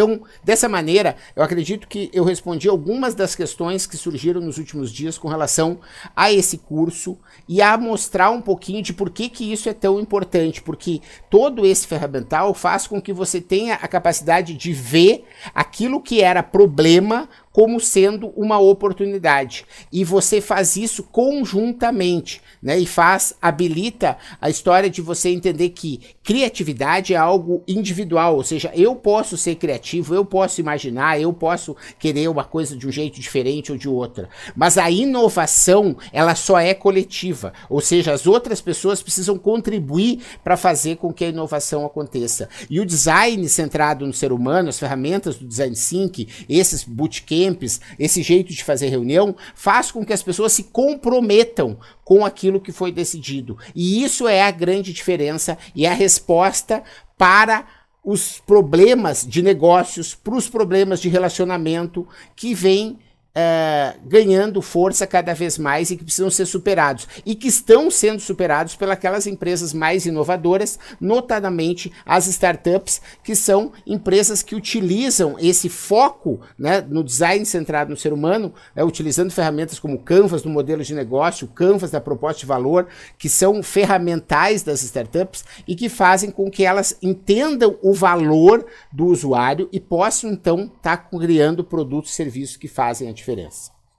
Então, 0.00 0.22
dessa 0.42 0.66
maneira, 0.66 1.14
eu 1.36 1.42
acredito 1.42 1.86
que 1.86 2.10
eu 2.14 2.24
respondi 2.24 2.66
algumas 2.66 3.14
das 3.14 3.34
questões 3.34 3.86
que 3.86 3.98
surgiram 3.98 4.40
nos 4.40 4.56
últimos 4.56 4.90
dias 4.90 5.18
com 5.18 5.28
relação 5.28 5.78
a 6.16 6.32
esse 6.32 6.56
curso 6.56 7.18
e 7.46 7.60
a 7.60 7.76
mostrar 7.76 8.30
um 8.30 8.40
pouquinho 8.40 8.82
de 8.82 8.94
por 8.94 9.10
que, 9.10 9.28
que 9.28 9.52
isso 9.52 9.68
é 9.68 9.74
tão 9.74 10.00
importante, 10.00 10.62
porque 10.62 11.02
todo 11.28 11.66
esse 11.66 11.86
ferramental 11.86 12.54
faz 12.54 12.86
com 12.86 12.98
que 12.98 13.12
você 13.12 13.42
tenha 13.42 13.74
a 13.74 13.86
capacidade 13.86 14.54
de 14.54 14.72
ver 14.72 15.26
aquilo 15.54 16.00
que 16.00 16.22
era 16.22 16.42
problema 16.42 17.28
como 17.52 17.80
sendo 17.80 18.28
uma 18.36 18.58
oportunidade. 18.58 19.64
E 19.92 20.04
você 20.04 20.40
faz 20.40 20.76
isso 20.76 21.02
conjuntamente, 21.02 22.40
né? 22.62 22.78
E 22.78 22.86
faz, 22.86 23.34
habilita 23.42 24.16
a 24.40 24.48
história 24.48 24.88
de 24.88 25.02
você 25.02 25.30
entender 25.30 25.70
que 25.70 26.00
criatividade 26.22 27.12
é 27.12 27.16
algo 27.16 27.64
individual, 27.66 28.36
ou 28.36 28.44
seja, 28.44 28.70
eu 28.74 28.94
posso 28.94 29.36
ser 29.36 29.56
criativo, 29.56 30.14
eu 30.14 30.24
posso 30.24 30.60
imaginar, 30.60 31.20
eu 31.20 31.32
posso 31.32 31.76
querer 31.98 32.28
uma 32.28 32.44
coisa 32.44 32.76
de 32.76 32.86
um 32.86 32.92
jeito 32.92 33.20
diferente 33.20 33.72
ou 33.72 33.78
de 33.78 33.88
outra. 33.88 34.28
Mas 34.54 34.78
a 34.78 34.90
inovação, 34.90 35.96
ela 36.12 36.34
só 36.34 36.58
é 36.58 36.72
coletiva, 36.72 37.52
ou 37.68 37.80
seja, 37.80 38.12
as 38.12 38.26
outras 38.26 38.60
pessoas 38.60 39.02
precisam 39.02 39.36
contribuir 39.36 40.20
para 40.44 40.56
fazer 40.56 40.96
com 40.96 41.12
que 41.12 41.24
a 41.24 41.28
inovação 41.28 41.84
aconteça. 41.84 42.48
E 42.68 42.78
o 42.78 42.86
design 42.86 43.48
centrado 43.48 44.06
no 44.06 44.12
ser 44.12 44.32
humano, 44.32 44.68
as 44.68 44.78
ferramentas 44.78 45.36
do 45.36 45.46
design 45.46 45.74
thinking, 45.74 46.28
esses 46.48 46.84
bootcamps 46.84 47.39
bootcamps, 47.40 47.80
esse 47.98 48.22
jeito 48.22 48.52
de 48.52 48.64
fazer 48.64 48.88
reunião, 48.88 49.34
faz 49.54 49.90
com 49.90 50.04
que 50.04 50.12
as 50.12 50.22
pessoas 50.22 50.52
se 50.52 50.64
comprometam 50.64 51.78
com 52.04 52.24
aquilo 52.24 52.60
que 52.60 52.72
foi 52.72 52.92
decidido. 52.92 53.56
E 53.74 54.02
isso 54.02 54.28
é 54.28 54.42
a 54.42 54.50
grande 54.50 54.92
diferença 54.92 55.56
e 55.74 55.86
a 55.86 55.92
resposta 55.92 56.82
para 57.16 57.66
os 58.04 58.40
problemas 58.40 59.26
de 59.26 59.42
negócios, 59.42 60.14
para 60.14 60.34
os 60.34 60.48
problemas 60.48 61.00
de 61.00 61.08
relacionamento 61.08 62.06
que 62.34 62.54
vêm 62.54 62.98
Uh, 63.30 64.00
ganhando 64.08 64.60
força 64.60 65.06
cada 65.06 65.32
vez 65.32 65.56
mais 65.56 65.90
e 65.90 65.96
que 65.96 66.04
precisam 66.04 66.30
ser 66.30 66.46
superados. 66.46 67.06
E 67.24 67.34
que 67.34 67.46
estão 67.48 67.90
sendo 67.90 68.20
superados 68.20 68.74
pelas 68.74 69.26
empresas 69.26 69.72
mais 69.72 70.04
inovadoras, 70.04 70.78
notadamente 71.00 71.92
as 72.04 72.26
startups, 72.26 73.00
que 73.22 73.36
são 73.36 73.72
empresas 73.86 74.42
que 74.42 74.54
utilizam 74.54 75.36
esse 75.38 75.68
foco 75.68 76.40
né, 76.58 76.80
no 76.80 77.04
design 77.04 77.44
centrado 77.46 77.90
no 77.90 77.96
ser 77.96 78.12
humano, 78.12 78.52
né, 78.74 78.82
utilizando 78.82 79.30
ferramentas 79.30 79.78
como 79.78 79.98
Canvas 79.98 80.42
do 80.42 80.48
modelo 80.48 80.82
de 80.82 80.94
negócio, 80.94 81.46
Canvas 81.48 81.90
da 81.90 82.00
proposta 82.00 82.40
de 82.40 82.46
valor, 82.46 82.88
que 83.18 83.28
são 83.28 83.62
ferramentais 83.62 84.62
das 84.62 84.82
startups 84.82 85.44
e 85.66 85.76
que 85.76 85.88
fazem 85.88 86.30
com 86.30 86.50
que 86.50 86.64
elas 86.64 86.96
entendam 87.02 87.78
o 87.82 87.92
valor 87.92 88.66
do 88.92 89.06
usuário 89.06 89.68
e 89.72 89.78
possam 89.78 90.30
então 90.30 90.70
estar 90.76 90.96
tá 90.96 90.96
criando 90.96 91.62
produtos 91.62 92.12
e 92.12 92.14
serviços 92.14 92.56
que 92.56 92.68
fazem 92.68 93.08
a 93.08 93.12
diferença, 93.12 93.20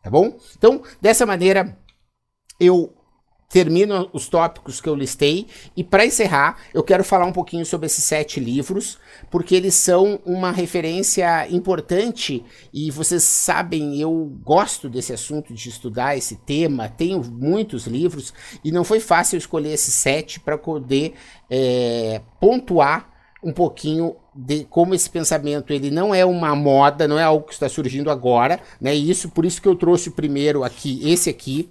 tá 0.04 0.10
bom? 0.10 0.38
Então, 0.58 0.82
dessa 1.00 1.26
maneira, 1.26 1.78
eu 2.60 2.94
termino 3.52 4.10
os 4.14 4.30
tópicos 4.30 4.80
que 4.80 4.88
eu 4.88 4.96
listei 4.96 5.46
e 5.76 5.84
para 5.84 6.06
encerrar, 6.06 6.58
eu 6.74 6.82
quero 6.82 7.04
falar 7.04 7.26
um 7.26 7.34
pouquinho 7.34 7.66
sobre 7.66 7.86
esses 7.86 8.04
sete 8.04 8.40
livros, 8.40 8.98
porque 9.30 9.54
eles 9.54 9.76
são 9.76 10.22
uma 10.26 10.52
referência 10.52 11.48
importante 11.50 12.44
e 12.74 12.90
vocês 12.90 13.24
sabem, 13.24 14.00
eu 14.00 14.32
gosto 14.42 14.90
desse 14.90 15.12
assunto 15.12 15.54
de 15.54 15.68
estudar 15.68 16.16
esse 16.16 16.38
tema, 16.38 16.88
tenho 16.88 17.22
muitos 17.24 17.86
livros 17.86 18.34
e 18.64 18.72
não 18.72 18.86
foi 18.86 19.02
fácil 19.02 19.38
escolher 19.38 19.74
esses 19.74 19.94
sete 19.94 20.40
para 20.40 20.58
poder 20.58 21.14
é, 21.50 22.22
pontuar 22.40 23.11
um 23.44 23.52
pouquinho 23.52 24.16
de 24.34 24.64
como 24.66 24.94
esse 24.94 25.10
pensamento 25.10 25.74
ele 25.74 25.92
não 25.92 26.14
é 26.14 26.24
uma 26.24 26.56
moda, 26.56 27.08
não 27.08 27.20
é 27.20 27.24
algo 27.24 27.46
que 27.46 27.54
está 27.54 27.68
surgindo 27.68 28.10
agora, 28.10 28.60
né? 28.80 28.96
E 28.96 29.10
isso 29.10 29.30
por 29.30 29.46
isso 29.46 29.62
que 29.62 29.68
eu 29.68 29.76
trouxe 29.76 30.12
primeiro 30.12 30.64
aqui, 30.64 31.02
esse 31.04 31.30
aqui, 31.30 31.70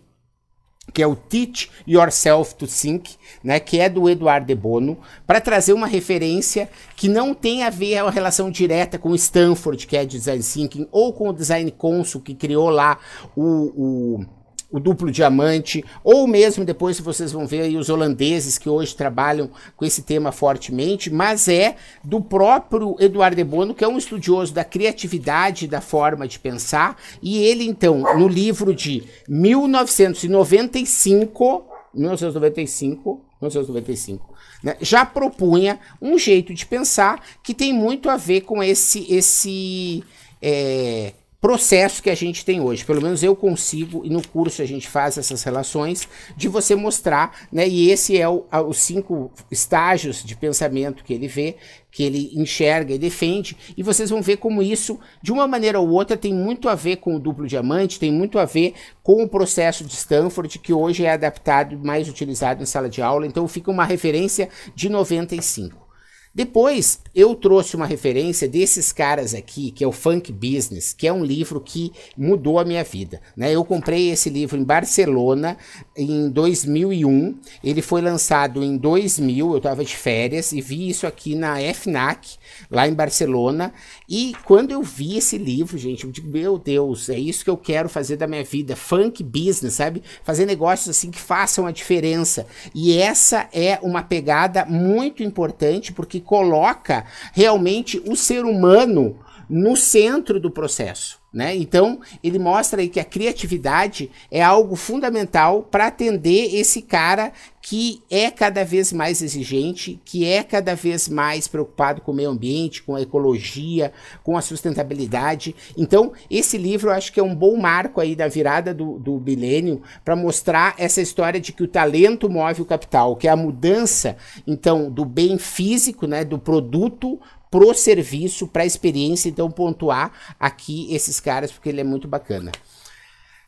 que 0.92 1.02
é 1.02 1.06
o 1.06 1.14
Teach 1.14 1.70
Yourself 1.86 2.54
to 2.56 2.66
Think, 2.66 3.16
né, 3.44 3.60
que 3.60 3.78
é 3.78 3.88
do 3.88 4.08
Eduardo 4.08 4.46
de 4.46 4.54
Bono, 4.54 4.98
para 5.26 5.40
trazer 5.40 5.72
uma 5.72 5.86
referência 5.86 6.68
que 6.96 7.08
não 7.08 7.32
tem 7.32 7.62
a 7.62 7.70
ver 7.70 7.98
a 7.98 8.10
relação 8.10 8.50
direta 8.50 8.98
com 8.98 9.14
Stanford, 9.14 9.86
que 9.86 9.96
é 9.96 10.04
Design 10.04 10.42
Thinking, 10.42 10.88
ou 10.90 11.12
com 11.12 11.28
o 11.28 11.32
Design 11.32 11.70
Consul, 11.70 12.20
que 12.20 12.34
criou 12.34 12.70
lá 12.70 12.98
o, 13.36 13.44
o 13.44 14.26
o 14.70 14.78
duplo 14.78 15.10
diamante, 15.10 15.84
ou 16.04 16.26
mesmo 16.26 16.62
depois 16.64 17.00
vocês 17.00 17.32
vão 17.32 17.46
ver 17.46 17.62
aí 17.62 17.76
os 17.76 17.88
holandeses 17.88 18.56
que 18.56 18.68
hoje 18.68 18.94
trabalham 18.94 19.50
com 19.76 19.84
esse 19.84 20.02
tema 20.02 20.30
fortemente, 20.30 21.10
mas 21.10 21.48
é 21.48 21.74
do 22.04 22.20
próprio 22.20 22.94
Eduardo 23.00 23.34
de 23.36 23.44
Bono, 23.44 23.74
que 23.74 23.82
é 23.82 23.88
um 23.88 23.98
estudioso 23.98 24.54
da 24.54 24.64
criatividade, 24.64 25.66
da 25.66 25.80
forma 25.80 26.28
de 26.28 26.38
pensar, 26.38 26.96
e 27.22 27.38
ele 27.38 27.64
então, 27.64 28.02
no 28.16 28.28
livro 28.28 28.74
de 28.74 29.04
1995, 29.28 31.64
1995, 31.92 33.24
1995, 33.40 34.34
né, 34.62 34.76
já 34.80 35.04
propunha 35.04 35.80
um 36.00 36.16
jeito 36.18 36.54
de 36.54 36.64
pensar 36.66 37.20
que 37.42 37.52
tem 37.54 37.72
muito 37.72 38.08
a 38.08 38.16
ver 38.16 38.42
com 38.42 38.62
esse 38.62 39.12
esse 39.12 40.04
é, 40.40 41.14
processo 41.40 42.02
que 42.02 42.10
a 42.10 42.14
gente 42.14 42.44
tem 42.44 42.60
hoje. 42.60 42.84
Pelo 42.84 43.00
menos 43.00 43.22
eu 43.22 43.34
consigo, 43.34 44.04
e 44.04 44.10
no 44.10 44.26
curso 44.26 44.60
a 44.60 44.66
gente 44.66 44.88
faz 44.88 45.16
essas 45.16 45.42
relações, 45.42 46.06
de 46.36 46.48
você 46.48 46.74
mostrar, 46.74 47.48
né? 47.50 47.66
E 47.66 47.90
esse 47.90 48.18
é 48.18 48.28
o, 48.28 48.44
os 48.68 48.78
cinco 48.78 49.30
estágios 49.50 50.22
de 50.22 50.36
pensamento 50.36 51.02
que 51.02 51.14
ele 51.14 51.26
vê, 51.26 51.56
que 51.90 52.02
ele 52.02 52.30
enxerga 52.34 52.94
e 52.94 52.98
defende, 52.98 53.56
e 53.76 53.82
vocês 53.82 54.10
vão 54.10 54.22
ver 54.22 54.36
como 54.36 54.62
isso, 54.62 55.00
de 55.22 55.32
uma 55.32 55.48
maneira 55.48 55.80
ou 55.80 55.88
outra, 55.88 56.16
tem 56.16 56.32
muito 56.32 56.68
a 56.68 56.74
ver 56.74 56.96
com 56.96 57.16
o 57.16 57.18
duplo 57.18 57.46
diamante, 57.46 57.98
tem 57.98 58.12
muito 58.12 58.38
a 58.38 58.44
ver 58.44 58.74
com 59.02 59.22
o 59.22 59.28
processo 59.28 59.82
de 59.84 59.94
Stanford, 59.94 60.58
que 60.58 60.72
hoje 60.72 61.04
é 61.04 61.12
adaptado, 61.12 61.78
mais 61.78 62.08
utilizado 62.08 62.62
em 62.62 62.66
sala 62.66 62.88
de 62.88 63.02
aula, 63.02 63.26
então 63.26 63.48
fica 63.48 63.70
uma 63.70 63.84
referência 63.84 64.48
de 64.74 64.88
95. 64.88 65.89
Depois 66.32 67.00
eu 67.12 67.34
trouxe 67.34 67.74
uma 67.74 67.86
referência 67.86 68.48
desses 68.48 68.92
caras 68.92 69.34
aqui, 69.34 69.72
que 69.72 69.82
é 69.82 69.86
o 69.86 69.90
Funk 69.90 70.32
Business, 70.32 70.92
que 70.92 71.08
é 71.08 71.12
um 71.12 71.24
livro 71.24 71.60
que 71.60 71.92
mudou 72.16 72.60
a 72.60 72.64
minha 72.64 72.84
vida. 72.84 73.20
Né? 73.36 73.52
Eu 73.52 73.64
comprei 73.64 74.10
esse 74.10 74.30
livro 74.30 74.56
em 74.56 74.62
Barcelona 74.62 75.56
em 75.96 76.30
2001, 76.30 77.36
ele 77.64 77.82
foi 77.82 78.00
lançado 78.00 78.62
em 78.62 78.76
2000, 78.76 79.50
eu 79.50 79.56
estava 79.56 79.84
de 79.84 79.96
férias 79.96 80.52
e 80.52 80.60
vi 80.60 80.88
isso 80.88 81.04
aqui 81.04 81.34
na 81.34 81.56
FNAC, 81.74 82.36
lá 82.70 82.86
em 82.86 82.94
Barcelona. 82.94 83.74
E 84.08 84.32
quando 84.44 84.70
eu 84.70 84.82
vi 84.84 85.16
esse 85.16 85.36
livro, 85.36 85.76
gente, 85.76 86.04
eu 86.04 86.12
digo, 86.12 86.28
meu 86.28 86.58
Deus, 86.58 87.08
é 87.08 87.18
isso 87.18 87.42
que 87.42 87.50
eu 87.50 87.56
quero 87.56 87.88
fazer 87.88 88.16
da 88.16 88.28
minha 88.28 88.44
vida. 88.44 88.76
Funk 88.76 89.24
business, 89.24 89.74
sabe? 89.74 90.00
Fazer 90.22 90.46
negócios 90.46 90.88
assim 90.88 91.10
que 91.10 91.18
façam 91.18 91.66
a 91.66 91.72
diferença. 91.72 92.46
E 92.72 92.96
essa 92.96 93.48
é 93.52 93.80
uma 93.82 94.02
pegada 94.02 94.64
muito 94.64 95.24
importante 95.24 95.92
porque 95.92 96.19
coloca 96.20 97.04
realmente 97.32 98.02
o 98.06 98.16
ser 98.16 98.44
humano 98.44 99.18
no 99.48 99.76
centro 99.76 100.38
do 100.38 100.50
processo. 100.50 101.19
Né? 101.32 101.54
Então, 101.54 102.00
ele 102.24 102.40
mostra 102.40 102.80
aí 102.80 102.88
que 102.88 102.98
a 102.98 103.04
criatividade 103.04 104.10
é 104.32 104.42
algo 104.42 104.74
fundamental 104.74 105.62
para 105.62 105.86
atender 105.86 106.56
esse 106.56 106.82
cara 106.82 107.32
que 107.62 108.02
é 108.10 108.32
cada 108.32 108.64
vez 108.64 108.92
mais 108.92 109.22
exigente, 109.22 110.00
que 110.04 110.24
é 110.24 110.42
cada 110.42 110.74
vez 110.74 111.08
mais 111.08 111.46
preocupado 111.46 112.00
com 112.00 112.10
o 112.10 112.14
meio 112.14 112.30
ambiente, 112.30 112.82
com 112.82 112.96
a 112.96 113.02
ecologia, 113.02 113.92
com 114.24 114.36
a 114.36 114.40
sustentabilidade. 114.40 115.54
Então, 115.76 116.12
esse 116.28 116.58
livro 116.58 116.90
eu 116.90 116.94
acho 116.94 117.12
que 117.12 117.20
é 117.20 117.22
um 117.22 117.34
bom 117.34 117.56
marco 117.56 118.00
aí 118.00 118.16
da 118.16 118.26
virada 118.26 118.74
do, 118.74 118.98
do 118.98 119.20
milênio 119.20 119.82
para 120.04 120.16
mostrar 120.16 120.74
essa 120.78 121.00
história 121.00 121.38
de 121.38 121.52
que 121.52 121.62
o 121.62 121.68
talento 121.68 122.28
move 122.28 122.62
o 122.62 122.66
capital, 122.66 123.14
que 123.14 123.28
é 123.28 123.30
a 123.30 123.36
mudança, 123.36 124.16
então, 124.46 124.90
do 124.90 125.04
bem 125.04 125.38
físico, 125.38 126.08
né, 126.08 126.24
do 126.24 126.40
produto 126.40 127.20
pro 127.50 127.74
serviço, 127.74 128.46
pra 128.46 128.64
experiência, 128.64 129.28
então 129.28 129.50
pontuar 129.50 130.12
aqui 130.38 130.86
esses 130.94 131.18
caras, 131.18 131.50
porque 131.50 131.68
ele 131.68 131.80
é 131.80 131.84
muito 131.84 132.06
bacana. 132.06 132.52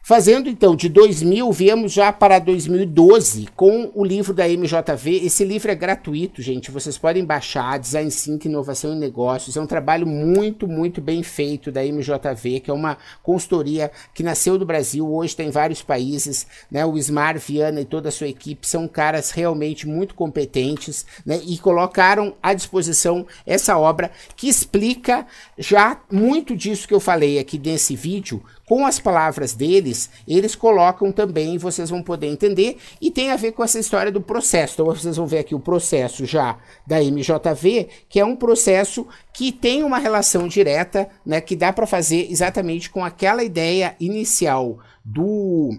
Fazendo 0.04 0.48
então 0.48 0.74
de 0.74 0.88
2000, 0.88 1.52
viemos 1.52 1.92
já 1.92 2.12
para 2.12 2.40
2012 2.40 3.46
com 3.54 3.88
o 3.94 4.04
livro 4.04 4.34
da 4.34 4.48
MJV. 4.48 5.24
Esse 5.24 5.44
livro 5.44 5.70
é 5.70 5.76
gratuito, 5.76 6.42
gente. 6.42 6.72
Vocês 6.72 6.98
podem 6.98 7.24
baixar 7.24 7.78
Design 7.78 8.10
Sync 8.10 8.48
Inovação 8.48 8.94
em 8.94 8.98
Negócios. 8.98 9.56
É 9.56 9.60
um 9.60 9.66
trabalho 9.66 10.04
muito, 10.04 10.66
muito 10.66 11.00
bem 11.00 11.22
feito 11.22 11.70
da 11.70 11.84
MJV, 11.84 12.58
que 12.58 12.68
é 12.68 12.74
uma 12.74 12.98
consultoria 13.22 13.92
que 14.12 14.24
nasceu 14.24 14.58
do 14.58 14.66
Brasil, 14.66 15.08
hoje 15.08 15.36
tem 15.36 15.50
vários 15.50 15.82
países. 15.82 16.48
Né? 16.68 16.84
O 16.84 16.98
Ismar 16.98 17.38
Viana 17.38 17.80
e 17.80 17.84
toda 17.84 18.08
a 18.08 18.12
sua 18.12 18.26
equipe 18.26 18.66
são 18.66 18.88
caras 18.88 19.30
realmente 19.30 19.86
muito 19.86 20.16
competentes 20.16 21.06
né? 21.24 21.40
e 21.46 21.56
colocaram 21.58 22.34
à 22.42 22.54
disposição 22.54 23.24
essa 23.46 23.78
obra 23.78 24.10
que 24.34 24.48
explica 24.48 25.24
já 25.56 26.00
muito 26.10 26.56
disso 26.56 26.88
que 26.88 26.94
eu 26.94 26.98
falei 26.98 27.38
aqui 27.38 27.56
nesse 27.56 27.94
vídeo 27.94 28.42
com 28.72 28.86
as 28.86 28.98
palavras 28.98 29.52
deles, 29.52 30.08
eles 30.26 30.54
colocam 30.54 31.12
também, 31.12 31.58
vocês 31.58 31.90
vão 31.90 32.02
poder 32.02 32.28
entender, 32.28 32.78
e 33.02 33.10
tem 33.10 33.30
a 33.30 33.36
ver 33.36 33.52
com 33.52 33.62
essa 33.62 33.78
história 33.78 34.10
do 34.10 34.22
processo. 34.22 34.72
Então 34.72 34.86
vocês 34.86 35.14
vão 35.14 35.26
ver 35.26 35.40
aqui 35.40 35.54
o 35.54 35.60
processo 35.60 36.24
já 36.24 36.56
da 36.86 36.98
MJV, 36.98 37.90
que 38.08 38.18
é 38.18 38.24
um 38.24 38.34
processo 38.34 39.06
que 39.30 39.52
tem 39.52 39.82
uma 39.82 39.98
relação 39.98 40.48
direta, 40.48 41.06
né, 41.24 41.38
que 41.38 41.54
dá 41.54 41.70
para 41.70 41.86
fazer 41.86 42.28
exatamente 42.30 42.88
com 42.88 43.04
aquela 43.04 43.44
ideia 43.44 43.94
inicial 44.00 44.78
do 45.04 45.76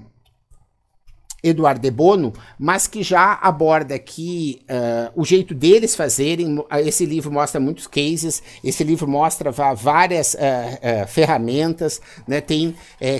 Eduardo 1.43 1.81
de 1.81 1.91
Bono, 1.91 2.31
mas 2.57 2.87
que 2.87 3.03
já 3.03 3.33
aborda 3.33 3.93
aqui 3.93 4.61
uh, 4.63 5.11
o 5.13 5.25
jeito 5.25 5.53
deles 5.53 5.95
fazerem. 5.95 6.63
Esse 6.85 7.05
livro 7.05 7.31
mostra 7.31 7.59
muitos 7.59 7.85
cases, 7.85 8.41
esse 8.63 8.83
livro 8.83 9.07
mostra 9.07 9.51
várias 9.51 10.33
uh, 10.35 10.37
uh, 10.37 11.07
ferramentas, 11.07 12.01
né? 12.25 12.39
tem 12.39 12.75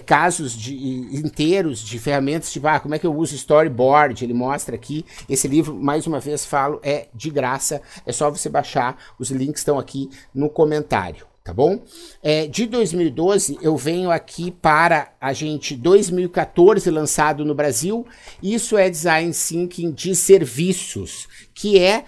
casos 0.06 0.54
de, 0.54 0.74
inteiros 1.18 1.80
de 1.80 2.00
ferramentas, 2.00 2.52
tipo, 2.52 2.68
ah, 2.68 2.80
como 2.80 2.96
é 2.96 3.00
que 3.00 3.06
eu 3.06 3.14
uso 3.14 3.36
storyboard? 3.36 4.24
Ele 4.24 4.34
mostra 4.34 4.76
aqui. 4.76 5.06
Esse 5.28 5.48
livro, 5.48 5.76
mais 5.76 6.08
uma 6.08 6.20
vez 6.20 6.46
falo, 6.46 6.80
é 6.84 7.08
de 7.14 7.30
graça, 7.30 7.82
é 8.06 8.12
só 8.12 8.30
você 8.30 8.48
baixar, 8.48 8.98
os 9.20 9.30
links 9.30 9.60
estão 9.60 9.78
aqui 9.78 10.10
no 10.34 10.50
comentário 10.50 11.33
tá 11.44 11.54
bom? 11.54 11.84
É, 12.22 12.48
de 12.48 12.66
2012 12.66 13.58
eu 13.62 13.76
venho 13.76 14.10
aqui 14.10 14.50
para 14.50 15.14
a 15.20 15.34
gente 15.34 15.76
2014 15.76 16.90
lançado 16.90 17.44
no 17.44 17.54
Brasil. 17.54 18.08
Isso 18.42 18.78
é 18.78 18.90
design 18.90 19.34
thinking 19.34 19.92
de 19.92 20.16
serviços, 20.16 21.28
que 21.54 21.78
é 21.78 22.06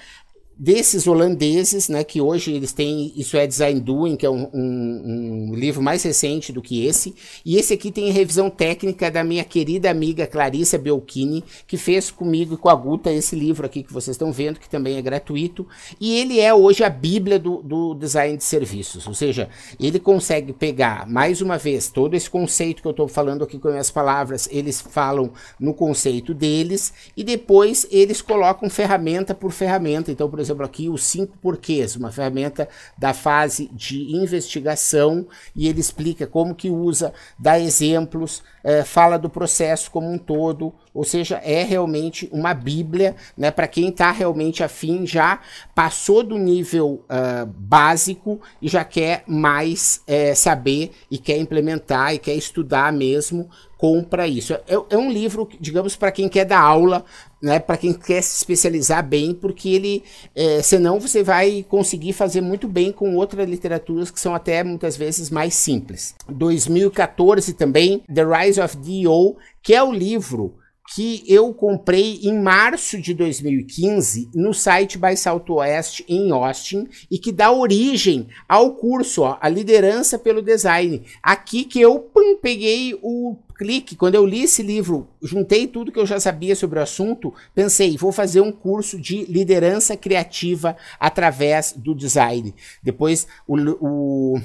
desses 0.58 1.06
holandeses, 1.06 1.90
né, 1.90 2.04
que 2.04 2.22
hoje 2.22 2.54
eles 2.54 2.72
têm, 2.72 3.12
isso 3.16 3.36
é 3.36 3.46
Design 3.46 3.80
Doing, 3.80 4.16
que 4.16 4.26
é 4.26 4.30
um, 4.30 4.50
um, 4.54 5.50
um, 5.52 5.56
livro 5.56 5.84
mais 5.84 6.02
recente 6.04 6.54
do 6.54 6.62
que 6.62 6.86
esse, 6.86 7.14
e 7.46 7.58
esse 7.58 7.74
aqui 7.74 7.92
tem 7.92 8.10
revisão 8.10 8.50
técnica 8.50 9.12
da 9.12 9.24
minha 9.24 9.44
querida 9.44 9.92
amiga 9.92 10.26
Clarissa 10.26 10.78
Belchini, 10.78 11.44
que 11.68 11.76
fez 11.76 12.10
comigo 12.10 12.54
e 12.54 12.58
com 12.58 12.70
a 12.70 12.76
Guta 12.76 13.12
esse 13.12 13.36
livro 13.36 13.66
aqui 13.66 13.84
que 13.84 13.92
vocês 13.92 14.16
estão 14.16 14.32
vendo, 14.32 14.60
que 14.60 14.70
também 14.70 14.96
é 14.96 15.02
gratuito, 15.02 15.68
e 16.00 16.16
ele 16.18 16.40
é 16.40 16.54
hoje 16.54 16.84
a 16.86 16.90
bíblia 16.90 17.38
do, 17.38 17.62
do 17.62 17.94
design 17.94 18.38
de 18.38 18.44
serviços, 18.44 19.06
ou 19.08 19.14
seja, 19.14 19.50
ele 19.78 20.00
consegue 20.00 20.54
pegar, 20.54 21.06
mais 21.06 21.42
uma 21.42 21.58
vez, 21.58 21.90
todo 21.90 22.16
esse 22.16 22.30
conceito 22.30 22.82
que 22.82 22.88
eu 22.88 22.92
estou 22.92 23.10
falando 23.10 23.44
aqui 23.44 23.60
com 23.60 23.68
as 23.68 23.92
palavras, 23.92 24.48
eles 24.50 24.80
falam 24.80 25.34
no 25.60 25.74
conceito 25.74 26.34
deles, 26.34 26.94
e 27.18 27.26
depois 27.26 27.86
eles 27.92 28.22
colocam 28.22 28.70
ferramenta 28.70 29.36
por 29.36 29.52
ferramenta, 29.52 30.12
então, 30.12 30.30
por 30.30 30.45
exemplo, 30.46 30.66
aqui 30.66 30.90
os 30.90 31.04
cinco 31.04 31.38
porquês, 31.38 31.96
uma 31.96 32.12
ferramenta 32.12 32.70
da 32.98 33.14
fase 33.14 33.70
de 33.74 34.16
investigação, 34.16 35.28
e 35.56 35.68
ele 35.68 35.80
explica 35.80 36.26
como 36.28 36.56
que 36.56 36.70
usa, 36.70 37.14
dá 37.38 37.60
exemplos, 37.60 38.44
é, 38.64 38.84
fala 38.84 39.18
do 39.18 39.30
processo 39.30 39.92
como 39.92 40.12
um 40.12 40.18
todo, 40.18 40.74
ou 40.96 41.04
seja, 41.04 41.42
é 41.44 41.62
realmente 41.62 42.30
uma 42.32 42.54
bíblia, 42.54 43.18
né, 43.38 43.52
para 43.52 43.68
quem 43.68 43.90
está 43.90 44.12
realmente 44.12 44.64
afim, 44.64 45.06
já 45.06 45.42
passou 45.76 46.24
do 46.24 46.38
nível 46.38 47.04
uh, 47.10 47.46
básico 47.46 48.40
e 48.62 48.70
já 48.70 48.86
quer 48.86 49.24
mais 49.28 50.02
é, 50.08 50.34
saber 50.34 50.92
e 51.12 51.18
quer 51.18 51.38
implementar 51.38 52.16
e 52.16 52.18
quer 52.18 52.36
estudar 52.36 52.94
mesmo, 52.94 53.50
compra 53.78 54.26
isso. 54.26 54.54
É, 54.54 54.62
é 54.90 54.98
um 54.98 55.12
livro, 55.12 55.50
digamos, 55.60 55.98
para 55.98 56.14
quem 56.14 56.30
quer 56.30 56.46
dar 56.46 56.62
aula, 56.62 57.04
né, 57.42 57.60
para 57.60 57.76
quem 57.76 57.92
quer 57.92 58.22
se 58.22 58.38
especializar 58.38 59.06
bem, 59.06 59.34
porque 59.34 59.68
ele, 59.68 60.02
é, 60.34 60.62
senão 60.62 60.98
você 60.98 61.22
vai 61.22 61.66
conseguir 61.68 62.14
fazer 62.14 62.40
muito 62.40 62.70
bem 62.70 62.94
com 62.94 63.16
outras 63.18 63.50
literaturas 63.50 64.10
que 64.10 64.20
são 64.20 64.34
até 64.34 64.64
muitas 64.64 64.96
vezes 64.96 65.30
mais 65.30 65.54
simples. 65.56 66.16
2014 66.30 67.54
também, 67.54 68.02
The 68.12 68.24
Rise 68.24 68.62
of 68.62 68.78
D.O., 68.78 69.36
que 69.62 69.74
é 69.74 69.84
o 69.84 69.92
livro 69.92 70.56
que 70.94 71.24
eu 71.28 71.54
comprei 71.54 72.20
em 72.24 72.40
março 72.40 73.02
de 73.02 73.14
2015 73.14 74.30
no 74.34 74.54
site 74.54 74.98
by 74.98 75.18
Southwest 75.18 76.04
em 76.08 76.32
Austin 76.32 76.88
e 77.10 77.18
que 77.18 77.32
dá 77.32 77.52
origem 77.52 78.28
ao 78.48 78.76
curso, 78.76 79.24
ó, 79.24 79.38
a 79.42 79.50
liderança 79.50 80.20
pelo 80.20 80.42
design. 80.42 81.02
Aqui 81.24 81.64
que 81.64 81.82
eu 81.82 82.00
pum, 82.00 82.38
peguei 82.40 82.98
o 83.02 83.36
clique, 83.58 83.96
quando 83.96 84.16
eu 84.16 84.26
li 84.26 84.44
esse 84.44 84.62
livro, 84.62 85.08
juntei 85.22 85.66
tudo 85.66 85.92
que 85.92 86.00
eu 86.00 86.06
já 86.06 86.20
sabia 86.20 86.56
sobre 86.56 86.78
o 86.78 86.82
assunto, 86.82 87.34
pensei, 87.54 87.98
vou 87.98 88.12
fazer 88.12 88.42
um 88.42 88.52
curso 88.52 89.00
de 89.00 89.26
liderança 89.26 89.96
criativa 89.96 90.76
através 91.00 91.74
do 91.76 91.96
design. 91.96 92.54
Depois 92.84 93.28
o, 93.48 93.56
o 93.80 94.42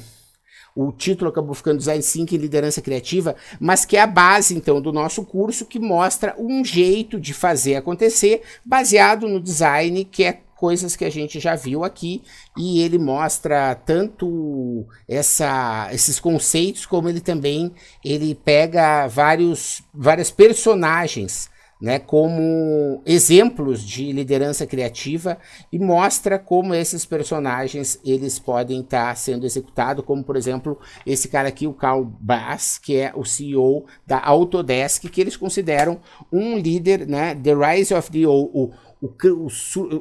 o 0.74 0.92
título 0.92 1.30
acabou 1.30 1.54
ficando 1.54 1.78
Design 1.78 2.02
Thinking 2.02 2.36
e 2.36 2.38
Liderança 2.38 2.80
Criativa, 2.80 3.36
mas 3.58 3.84
que 3.84 3.96
é 3.96 4.00
a 4.00 4.06
base, 4.06 4.56
então, 4.56 4.80
do 4.80 4.92
nosso 4.92 5.24
curso, 5.24 5.66
que 5.66 5.78
mostra 5.78 6.34
um 6.38 6.64
jeito 6.64 7.18
de 7.18 7.34
fazer 7.34 7.76
acontecer, 7.76 8.42
baseado 8.64 9.28
no 9.28 9.40
design, 9.40 10.04
que 10.04 10.24
é 10.24 10.40
coisas 10.56 10.94
que 10.94 11.06
a 11.06 11.10
gente 11.10 11.40
já 11.40 11.56
viu 11.56 11.82
aqui, 11.84 12.22
e 12.56 12.82
ele 12.82 12.98
mostra 12.98 13.74
tanto 13.74 14.86
essa, 15.08 15.88
esses 15.90 16.20
conceitos, 16.20 16.84
como 16.84 17.08
ele 17.08 17.20
também 17.20 17.72
ele 18.04 18.34
pega 18.34 19.06
vários, 19.06 19.82
várias 19.92 20.30
personagens 20.30 21.49
né, 21.80 21.98
como 21.98 23.02
exemplos 23.06 23.82
de 23.82 24.12
liderança 24.12 24.66
criativa 24.66 25.38
e 25.72 25.78
mostra 25.78 26.38
como 26.38 26.74
esses 26.74 27.06
personagens 27.06 27.98
eles 28.04 28.38
podem 28.38 28.80
estar 28.80 29.08
tá 29.08 29.14
sendo 29.14 29.46
executados, 29.46 30.04
como 30.04 30.22
por 30.22 30.36
exemplo 30.36 30.78
esse 31.06 31.28
cara 31.28 31.48
aqui, 31.48 31.66
o 31.66 31.72
Carl 31.72 32.04
Bass, 32.04 32.78
que 32.78 32.96
é 32.96 33.12
o 33.14 33.24
CEO 33.24 33.86
da 34.06 34.20
Autodesk, 34.22 35.04
que 35.04 35.20
eles 35.20 35.36
consideram 35.36 36.00
um 36.30 36.58
líder, 36.58 37.06
né, 37.06 37.34
The 37.34 37.54
Rise 37.54 37.94
of 37.94 38.10
the 38.10 38.26
o, 38.26 38.50
o, 38.52 38.70
o, 39.02 39.48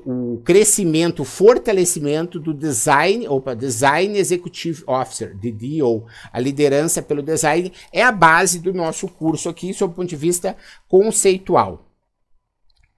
o 0.06 0.42
crescimento, 0.44 1.22
o 1.22 1.26
fortalecimento 1.26 2.40
do 2.40 2.54
design, 2.54 3.28
opa, 3.28 3.56
Design 3.56 4.18
Executive 4.18 4.84
Officer, 4.86 5.36
DDO, 5.38 6.06
a 6.34 6.40
liderança 6.40 7.02
pelo 7.02 7.22
design, 7.22 7.72
é 7.94 8.04
a 8.04 8.12
base 8.12 8.60
do 8.60 8.74
nosso 8.74 9.08
curso 9.08 9.48
aqui, 9.48 9.74
sob 9.74 9.94
o 9.94 9.96
ponto 9.96 10.10
de 10.10 10.16
vista 10.16 10.56
conceitual. 10.88 11.86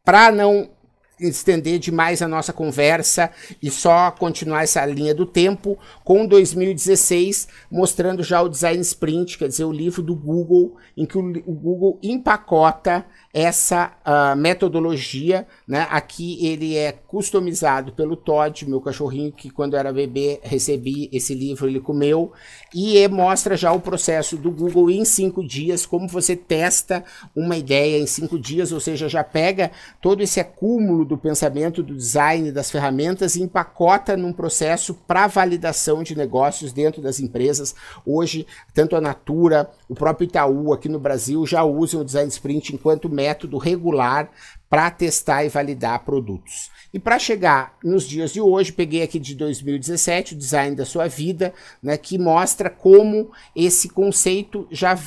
Para 0.04 0.32
não 0.32 0.72
estender 1.21 1.79
demais 1.79 2.21
a 2.21 2.27
nossa 2.27 2.51
conversa 2.51 3.31
e 3.62 3.69
só 3.69 4.12
continuar 4.12 4.63
essa 4.63 4.86
linha 4.86 5.13
do 5.13 5.25
tempo 5.25 5.77
com 6.03 6.25
2016 6.25 7.47
mostrando 7.69 8.23
já 8.23 8.41
o 8.41 8.49
Design 8.49 8.81
Sprint, 8.81 9.38
quer 9.38 9.47
dizer, 9.47 9.65
o 9.65 9.71
livro 9.71 10.01
do 10.01 10.15
Google 10.15 10.75
em 10.97 11.05
que 11.05 11.17
o, 11.17 11.21
o 11.21 11.53
Google 11.53 11.99
empacota 12.03 13.05
essa 13.34 13.93
uh, 14.05 14.36
metodologia, 14.36 15.47
né? 15.65 15.88
Aqui 15.89 16.45
ele 16.45 16.75
é 16.75 16.91
customizado 16.91 17.93
pelo 17.93 18.17
Todd, 18.17 18.67
meu 18.67 18.81
cachorrinho 18.81 19.31
que 19.31 19.49
quando 19.49 19.77
era 19.77 19.93
bebê 19.93 20.39
recebi 20.43 21.10
esse 21.13 21.34
livro, 21.34 21.67
ele 21.67 21.79
comeu 21.79 22.34
e 22.73 23.07
mostra 23.07 23.55
já 23.55 23.71
o 23.71 23.79
processo 23.79 24.36
do 24.36 24.51
Google 24.51 24.89
em 24.89 25.05
cinco 25.05 25.45
dias, 25.45 25.86
como 25.86 26.07
você 26.07 26.36
testa 26.36 27.03
uma 27.36 27.55
ideia 27.55 27.97
em 27.97 28.05
cinco 28.05 28.38
dias, 28.38 28.71
ou 28.71 28.79
seja, 28.79 29.07
já 29.07 29.23
pega 29.23 29.71
todo 30.01 30.21
esse 30.21 30.39
acúmulo 30.39 31.05
do 31.12 31.17
pensamento, 31.17 31.84
do 31.84 31.93
design, 31.93 32.54
das 32.54 32.71
ferramentas 32.71 33.36
e 33.36 33.41
empacota 33.43 34.15
num 34.15 34.32
processo 34.32 34.93
para 34.93 35.28
validação 35.28 36.04
de 36.04 36.15
negócios 36.17 36.71
dentro 36.71 37.02
das 37.02 37.19
empresas. 37.19 37.76
Hoje, 38.06 38.47
tanto 38.74 38.95
a 38.95 39.02
Natura, 39.02 39.69
o 39.89 39.93
próprio 39.93 40.26
Itaú 40.26 40.71
aqui 40.71 40.88
no 40.88 41.00
Brasil 41.00 41.45
já 41.45 41.65
usam 41.65 42.00
o 42.00 42.06
Design 42.06 42.30
Sprint 42.30 42.74
enquanto 42.74 43.10
método 43.10 43.58
regular 43.58 44.32
para 44.69 44.89
testar 44.89 45.43
e 45.43 45.50
validar 45.50 46.06
produtos. 46.06 46.71
E 46.93 47.00
para 47.00 47.19
chegar 47.19 47.78
nos 47.84 48.08
dias 48.08 48.32
de 48.32 48.39
hoje, 48.39 48.71
peguei 48.71 49.04
aqui 49.04 49.19
de 49.19 49.36
2017 49.36 50.34
o 50.34 50.38
design 50.38 50.78
da 50.78 50.86
sua 50.86 51.10
vida, 51.10 51.54
né, 51.84 51.97
que 51.97 52.17
mostra 52.17 52.69
como 52.69 53.32
esse 53.54 53.89
conceito 53.89 54.65
já 54.71 54.97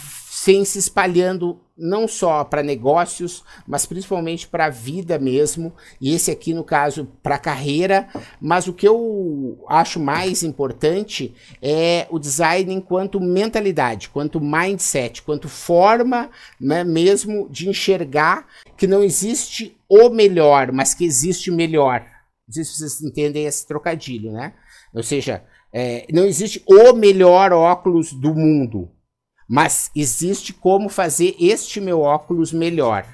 vem 0.45 0.67
se 0.67 0.79
espalhando 0.79 1.59
não 1.77 2.07
só 2.07 2.45
para 2.45 2.63
negócios, 2.63 3.43
mas 3.67 3.85
principalmente 3.85 4.47
para 4.47 4.67
a 4.67 4.71
vida 4.71 5.19
mesmo. 5.19 5.73
E 6.01 6.15
esse 6.15 6.31
aqui, 6.31 6.55
no 6.55 6.63
caso, 6.63 7.09
para 7.23 7.35
a 7.35 7.39
carreira. 7.39 8.09
Mas 8.41 8.69
o 8.69 8.73
que 8.73 8.87
eu 8.87 9.65
acho 9.69 9.99
mais 9.99 10.43
importante 10.43 11.35
é 11.61 12.07
o 12.11 12.19
design 12.19 12.73
enquanto 12.73 13.21
mentalidade, 13.21 14.09
quanto 14.09 14.41
mindset, 14.41 15.23
quanto 15.23 15.49
forma 15.49 16.31
né, 16.61 16.85
mesmo 16.85 17.49
de 17.51 17.69
enxergar 17.69 18.47
que 18.77 18.87
não 18.87 19.03
existe 19.03 19.77
o 19.89 20.09
melhor, 20.09 20.73
mas 20.73 20.95
que 20.95 21.05
existe 21.05 21.51
melhor. 21.51 22.05
Não 22.47 22.55
sei 22.55 22.65
se 22.65 22.77
vocês 22.77 23.03
entendem 23.03 23.47
esse 23.47 23.67
trocadilho, 23.67 24.33
né? 24.33 24.55
Ou 24.93 25.03
seja, 25.03 25.43
é, 25.73 26.07
não 26.13 26.25
existe 26.25 26.63
o 26.67 26.93
melhor 26.93 27.53
óculos 27.53 28.13
do 28.13 28.35
mundo, 28.35 28.91
mas 29.49 29.91
existe 29.95 30.53
como 30.53 30.89
fazer 30.89 31.35
este 31.39 31.81
meu 31.81 32.01
óculos 32.01 32.53
melhor. 32.53 33.05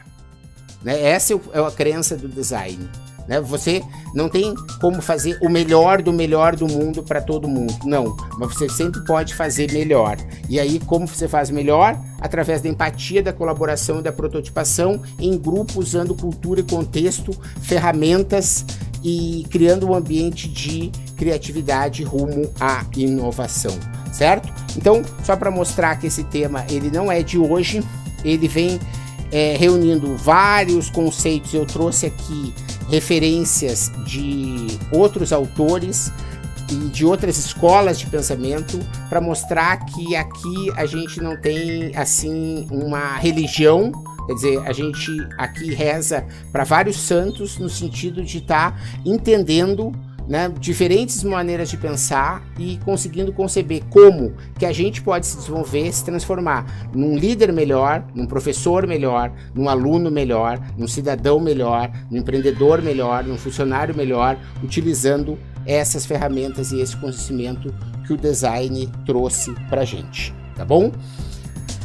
Né? 0.83 1.01
Essa 1.03 1.35
é, 1.35 1.41
é 1.55 1.59
a 1.59 1.71
crença 1.71 2.17
do 2.17 2.29
design. 2.29 2.89
Né? 3.31 3.41
Você 3.41 3.83
não 4.15 4.29
tem 4.29 4.55
como 4.81 5.01
fazer 5.01 5.39
o 5.41 5.49
melhor 5.49 6.03
do 6.03 6.13
melhor 6.13 6.57
do 6.57 6.67
mundo 6.67 7.03
para 7.03 7.21
todo 7.21 7.47
mundo. 7.47 7.75
Não, 7.85 8.17
mas 8.39 8.55
você 8.55 8.69
sempre 8.69 9.05
pode 9.05 9.35
fazer 9.35 9.73
melhor. 9.73 10.17
E 10.49 10.59
aí, 10.59 10.81
como 10.81 11.07
você 11.07 11.29
faz 11.29 11.49
melhor? 11.49 11.97
Através 12.21 12.61
da 12.61 12.69
empatia, 12.69 13.23
da 13.23 13.33
colaboração 13.33 14.01
e 14.01 14.03
da 14.03 14.13
prototipação 14.13 15.01
em 15.19 15.39
grupo, 15.39 15.79
usando 15.79 16.15
cultura 16.15 16.61
e 16.61 16.65
contexto, 16.65 17.33
ferramentas 17.63 18.65
e 19.03 19.47
criando 19.49 19.89
um 19.89 19.95
ambiente 19.95 20.49
de 20.49 20.91
criatividade 21.21 22.03
rumo 22.03 22.51
à 22.59 22.83
inovação, 22.97 23.79
certo? 24.11 24.51
Então, 24.75 25.03
só 25.23 25.37
para 25.37 25.51
mostrar 25.51 25.97
que 25.97 26.07
esse 26.07 26.25
tema 26.25 26.65
ele 26.71 26.91
não 26.91 27.13
é 27.13 27.23
de 27.23 27.37
hoje, 27.37 27.85
ele 28.25 28.49
vem 28.49 28.81
é, 29.31 29.55
reunindo 29.59 30.17
vários 30.17 30.89
conceitos. 30.89 31.53
Eu 31.53 31.67
trouxe 31.67 32.07
aqui 32.07 32.55
referências 32.89 33.93
de 34.07 34.79
outros 34.91 35.31
autores 35.31 36.11
e 36.71 36.89
de 36.89 37.05
outras 37.05 37.37
escolas 37.37 37.99
de 37.99 38.07
pensamento 38.07 38.81
para 39.11 39.21
mostrar 39.21 39.85
que 39.85 40.17
aqui 40.17 40.73
a 40.75 40.87
gente 40.87 41.21
não 41.21 41.37
tem 41.37 41.95
assim 41.95 42.67
uma 42.71 43.19
religião 43.19 43.93
Quer 44.31 44.35
dizer, 44.35 44.59
a 44.65 44.73
gente 44.73 45.11
aqui 45.37 45.75
reza 45.75 46.25
para 46.53 46.63
vários 46.63 47.01
santos 47.01 47.59
no 47.59 47.69
sentido 47.69 48.23
de 48.23 48.39
estar 48.39 48.73
tá 48.73 48.79
entendendo 49.05 49.93
né, 50.31 50.49
diferentes 50.61 51.25
maneiras 51.25 51.69
de 51.69 51.77
pensar 51.77 52.47
e 52.57 52.79
conseguindo 52.85 53.33
conceber 53.33 53.83
como 53.91 54.33
que 54.57 54.65
a 54.65 54.73
gente 54.73 55.03
pode 55.03 55.27
se 55.27 55.37
desenvolver, 55.37 55.93
se 55.93 56.05
transformar 56.05 56.89
num 56.95 57.17
líder 57.17 57.53
melhor, 57.53 58.05
num 58.15 58.27
professor 58.27 58.87
melhor, 58.87 59.33
num 59.53 59.69
aluno 59.69 60.09
melhor, 60.09 60.61
num 60.79 60.87
cidadão 60.87 61.41
melhor, 61.41 61.91
num 62.09 62.19
empreendedor 62.19 62.81
melhor, 62.81 63.25
num 63.25 63.37
funcionário 63.37 63.93
melhor, 63.93 64.39
utilizando 64.63 65.37
essas 65.67 66.07
ferramentas 66.07 66.71
e 66.71 66.81
esse 66.81 66.97
conhecimento 66.97 67.75
que 68.07 68.13
o 68.13 68.17
design 68.17 68.89
trouxe 69.05 69.53
para 69.69 69.85
gente, 69.85 70.33
tá 70.55 70.65
bom? 70.65 70.93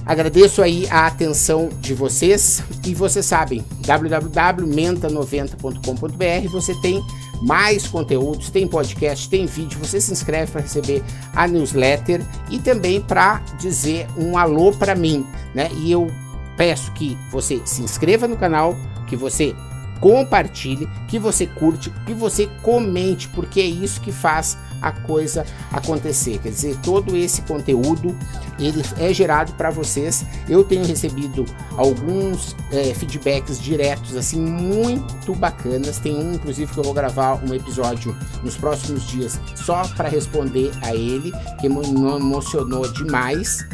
Agradeço 0.06 0.62
aí 0.62 0.86
a 0.91 1.08
atenção 1.08 1.70
de 1.82 1.96
vocês 1.96 2.62
e 2.86 2.94
vocês 2.94 3.26
sabem, 3.26 3.65
www.menta90.com.br 3.82 6.50
você 6.52 6.76
tem 6.76 7.04
mais 7.41 7.88
conteúdos, 7.88 8.52
tem 8.52 8.68
podcast, 8.68 9.28
tem 9.28 9.48
vídeo, 9.48 9.80
você 9.80 10.00
se 10.00 10.12
inscreve 10.12 10.52
para 10.52 10.62
receber 10.62 11.04
a 11.34 11.48
newsletter 11.48 12.22
e 12.52 12.60
também 12.60 13.02
para 13.02 13.41
dizer 13.60 14.06
um 14.15 14.38
alô 14.38 14.72
para 14.72 14.94
mim, 14.94 15.26
né? 15.54 15.70
E 15.78 15.91
eu 15.91 16.08
peço 16.56 16.91
que 16.91 17.18
você 17.32 17.60
se 17.65 17.82
inscreva 17.82 18.28
no 18.28 18.38
canal, 18.38 18.78
que 19.08 19.15
você 19.15 19.56
compartilhe, 20.00 20.90
que 21.08 21.18
você 21.18 21.48
curte, 21.48 21.90
que 22.06 22.14
você 22.14 22.48
comente, 22.62 23.28
porque 23.30 23.60
é 23.60 23.66
isso 23.66 24.02
que 24.02 24.12
faz 24.12 24.58
a 24.82 24.92
coisa 24.92 25.46
acontecer. 25.72 26.40
Quer 26.40 26.50
dizer, 26.50 26.78
todo 26.84 27.16
esse 27.16 27.42
conteúdo 27.42 28.16
ele 28.60 28.84
é 29.00 29.14
gerado 29.14 29.54
para 29.54 29.70
vocês. 29.70 30.26
Eu 30.48 30.64
tenho 30.64 30.86
recebido 30.86 31.46
alguns 31.78 32.56
é, 32.72 32.94
feedbacks 32.94 33.60
diretos 33.60 34.16
assim 34.16 34.40
muito 34.40 35.34
bacanas. 35.34 35.98
Tem 35.98 36.16
um 36.16 36.36
inclusive 36.36 36.72
que 36.72 36.78
eu 36.78 36.84
vou 36.84 36.94
gravar 36.94 37.44
um 37.44 37.54
episódio 37.54 38.16
nos 38.44 38.56
próximos 38.56 39.08
dias 39.08 39.40
só 39.56 39.88
para 39.90 40.08
responder 40.08 40.72
a 40.82 40.94
ele, 40.94 41.32
que 41.60 41.68
me 41.68 41.86
emocionou 41.86 42.92
demais. 42.92 43.66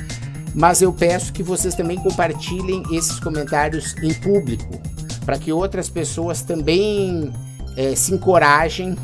Mas 0.53 0.81
eu 0.81 0.91
peço 0.91 1.31
que 1.31 1.43
vocês 1.43 1.75
também 1.75 1.97
compartilhem 1.97 2.83
esses 2.91 3.19
comentários 3.19 3.95
em 4.03 4.13
público, 4.13 4.81
para 5.25 5.37
que 5.37 5.51
outras 5.51 5.89
pessoas 5.89 6.41
também 6.41 7.31
é, 7.75 7.95
se 7.95 8.13
encorajem 8.13 8.95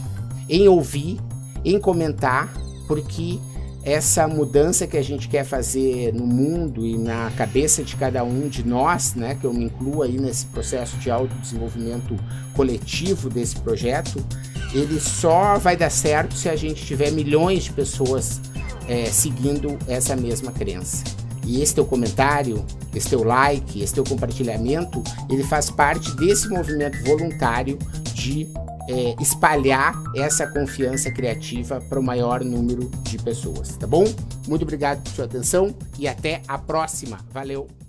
em 0.49 0.67
ouvir 0.67 1.19
em 1.63 1.79
comentar, 1.79 2.53
porque 2.87 3.39
essa 3.83 4.27
mudança 4.27 4.85
que 4.85 4.97
a 4.97 5.01
gente 5.01 5.29
quer 5.29 5.45
fazer 5.45 6.13
no 6.13 6.25
mundo 6.25 6.85
e 6.85 6.97
na 6.97 7.31
cabeça 7.37 7.83
de 7.83 7.95
cada 7.95 8.23
um 8.23 8.49
de 8.49 8.65
nós, 8.65 9.15
né, 9.15 9.35
que 9.39 9.45
eu 9.45 9.53
me 9.53 9.65
incluo 9.65 10.01
aí 10.01 10.17
nesse 10.17 10.45
processo 10.47 10.97
de 10.97 11.09
autodesenvolvimento 11.09 12.17
coletivo 12.53 13.29
desse 13.29 13.55
projeto, 13.57 14.23
ele 14.73 14.99
só 14.99 15.57
vai 15.57 15.77
dar 15.77 15.89
certo 15.89 16.35
se 16.35 16.49
a 16.49 16.55
gente 16.55 16.85
tiver 16.85 17.11
milhões 17.11 17.63
de 17.63 17.71
pessoas 17.71 18.41
é, 18.89 19.05
seguindo 19.05 19.77
essa 19.87 20.15
mesma 20.15 20.51
crença. 20.51 21.16
E 21.47 21.61
esse 21.61 21.73
teu 21.73 21.85
comentário, 21.85 22.63
esse 22.93 23.09
teu 23.09 23.23
like, 23.23 23.81
esse 23.81 23.93
teu 23.93 24.03
compartilhamento, 24.03 25.01
ele 25.29 25.43
faz 25.43 25.69
parte 25.69 26.13
desse 26.17 26.49
movimento 26.49 27.01
voluntário 27.05 27.79
de 28.13 28.47
é, 28.89 29.15
espalhar 29.21 29.93
essa 30.15 30.45
confiança 30.47 31.09
criativa 31.09 31.79
para 31.81 31.99
o 31.99 32.03
maior 32.03 32.43
número 32.43 32.89
de 33.03 33.17
pessoas, 33.17 33.77
tá 33.77 33.87
bom? 33.87 34.03
Muito 34.47 34.63
obrigado 34.63 35.01
por 35.03 35.11
sua 35.11 35.25
atenção 35.25 35.73
e 35.97 36.07
até 36.07 36.41
a 36.47 36.57
próxima. 36.57 37.19
Valeu! 37.31 37.86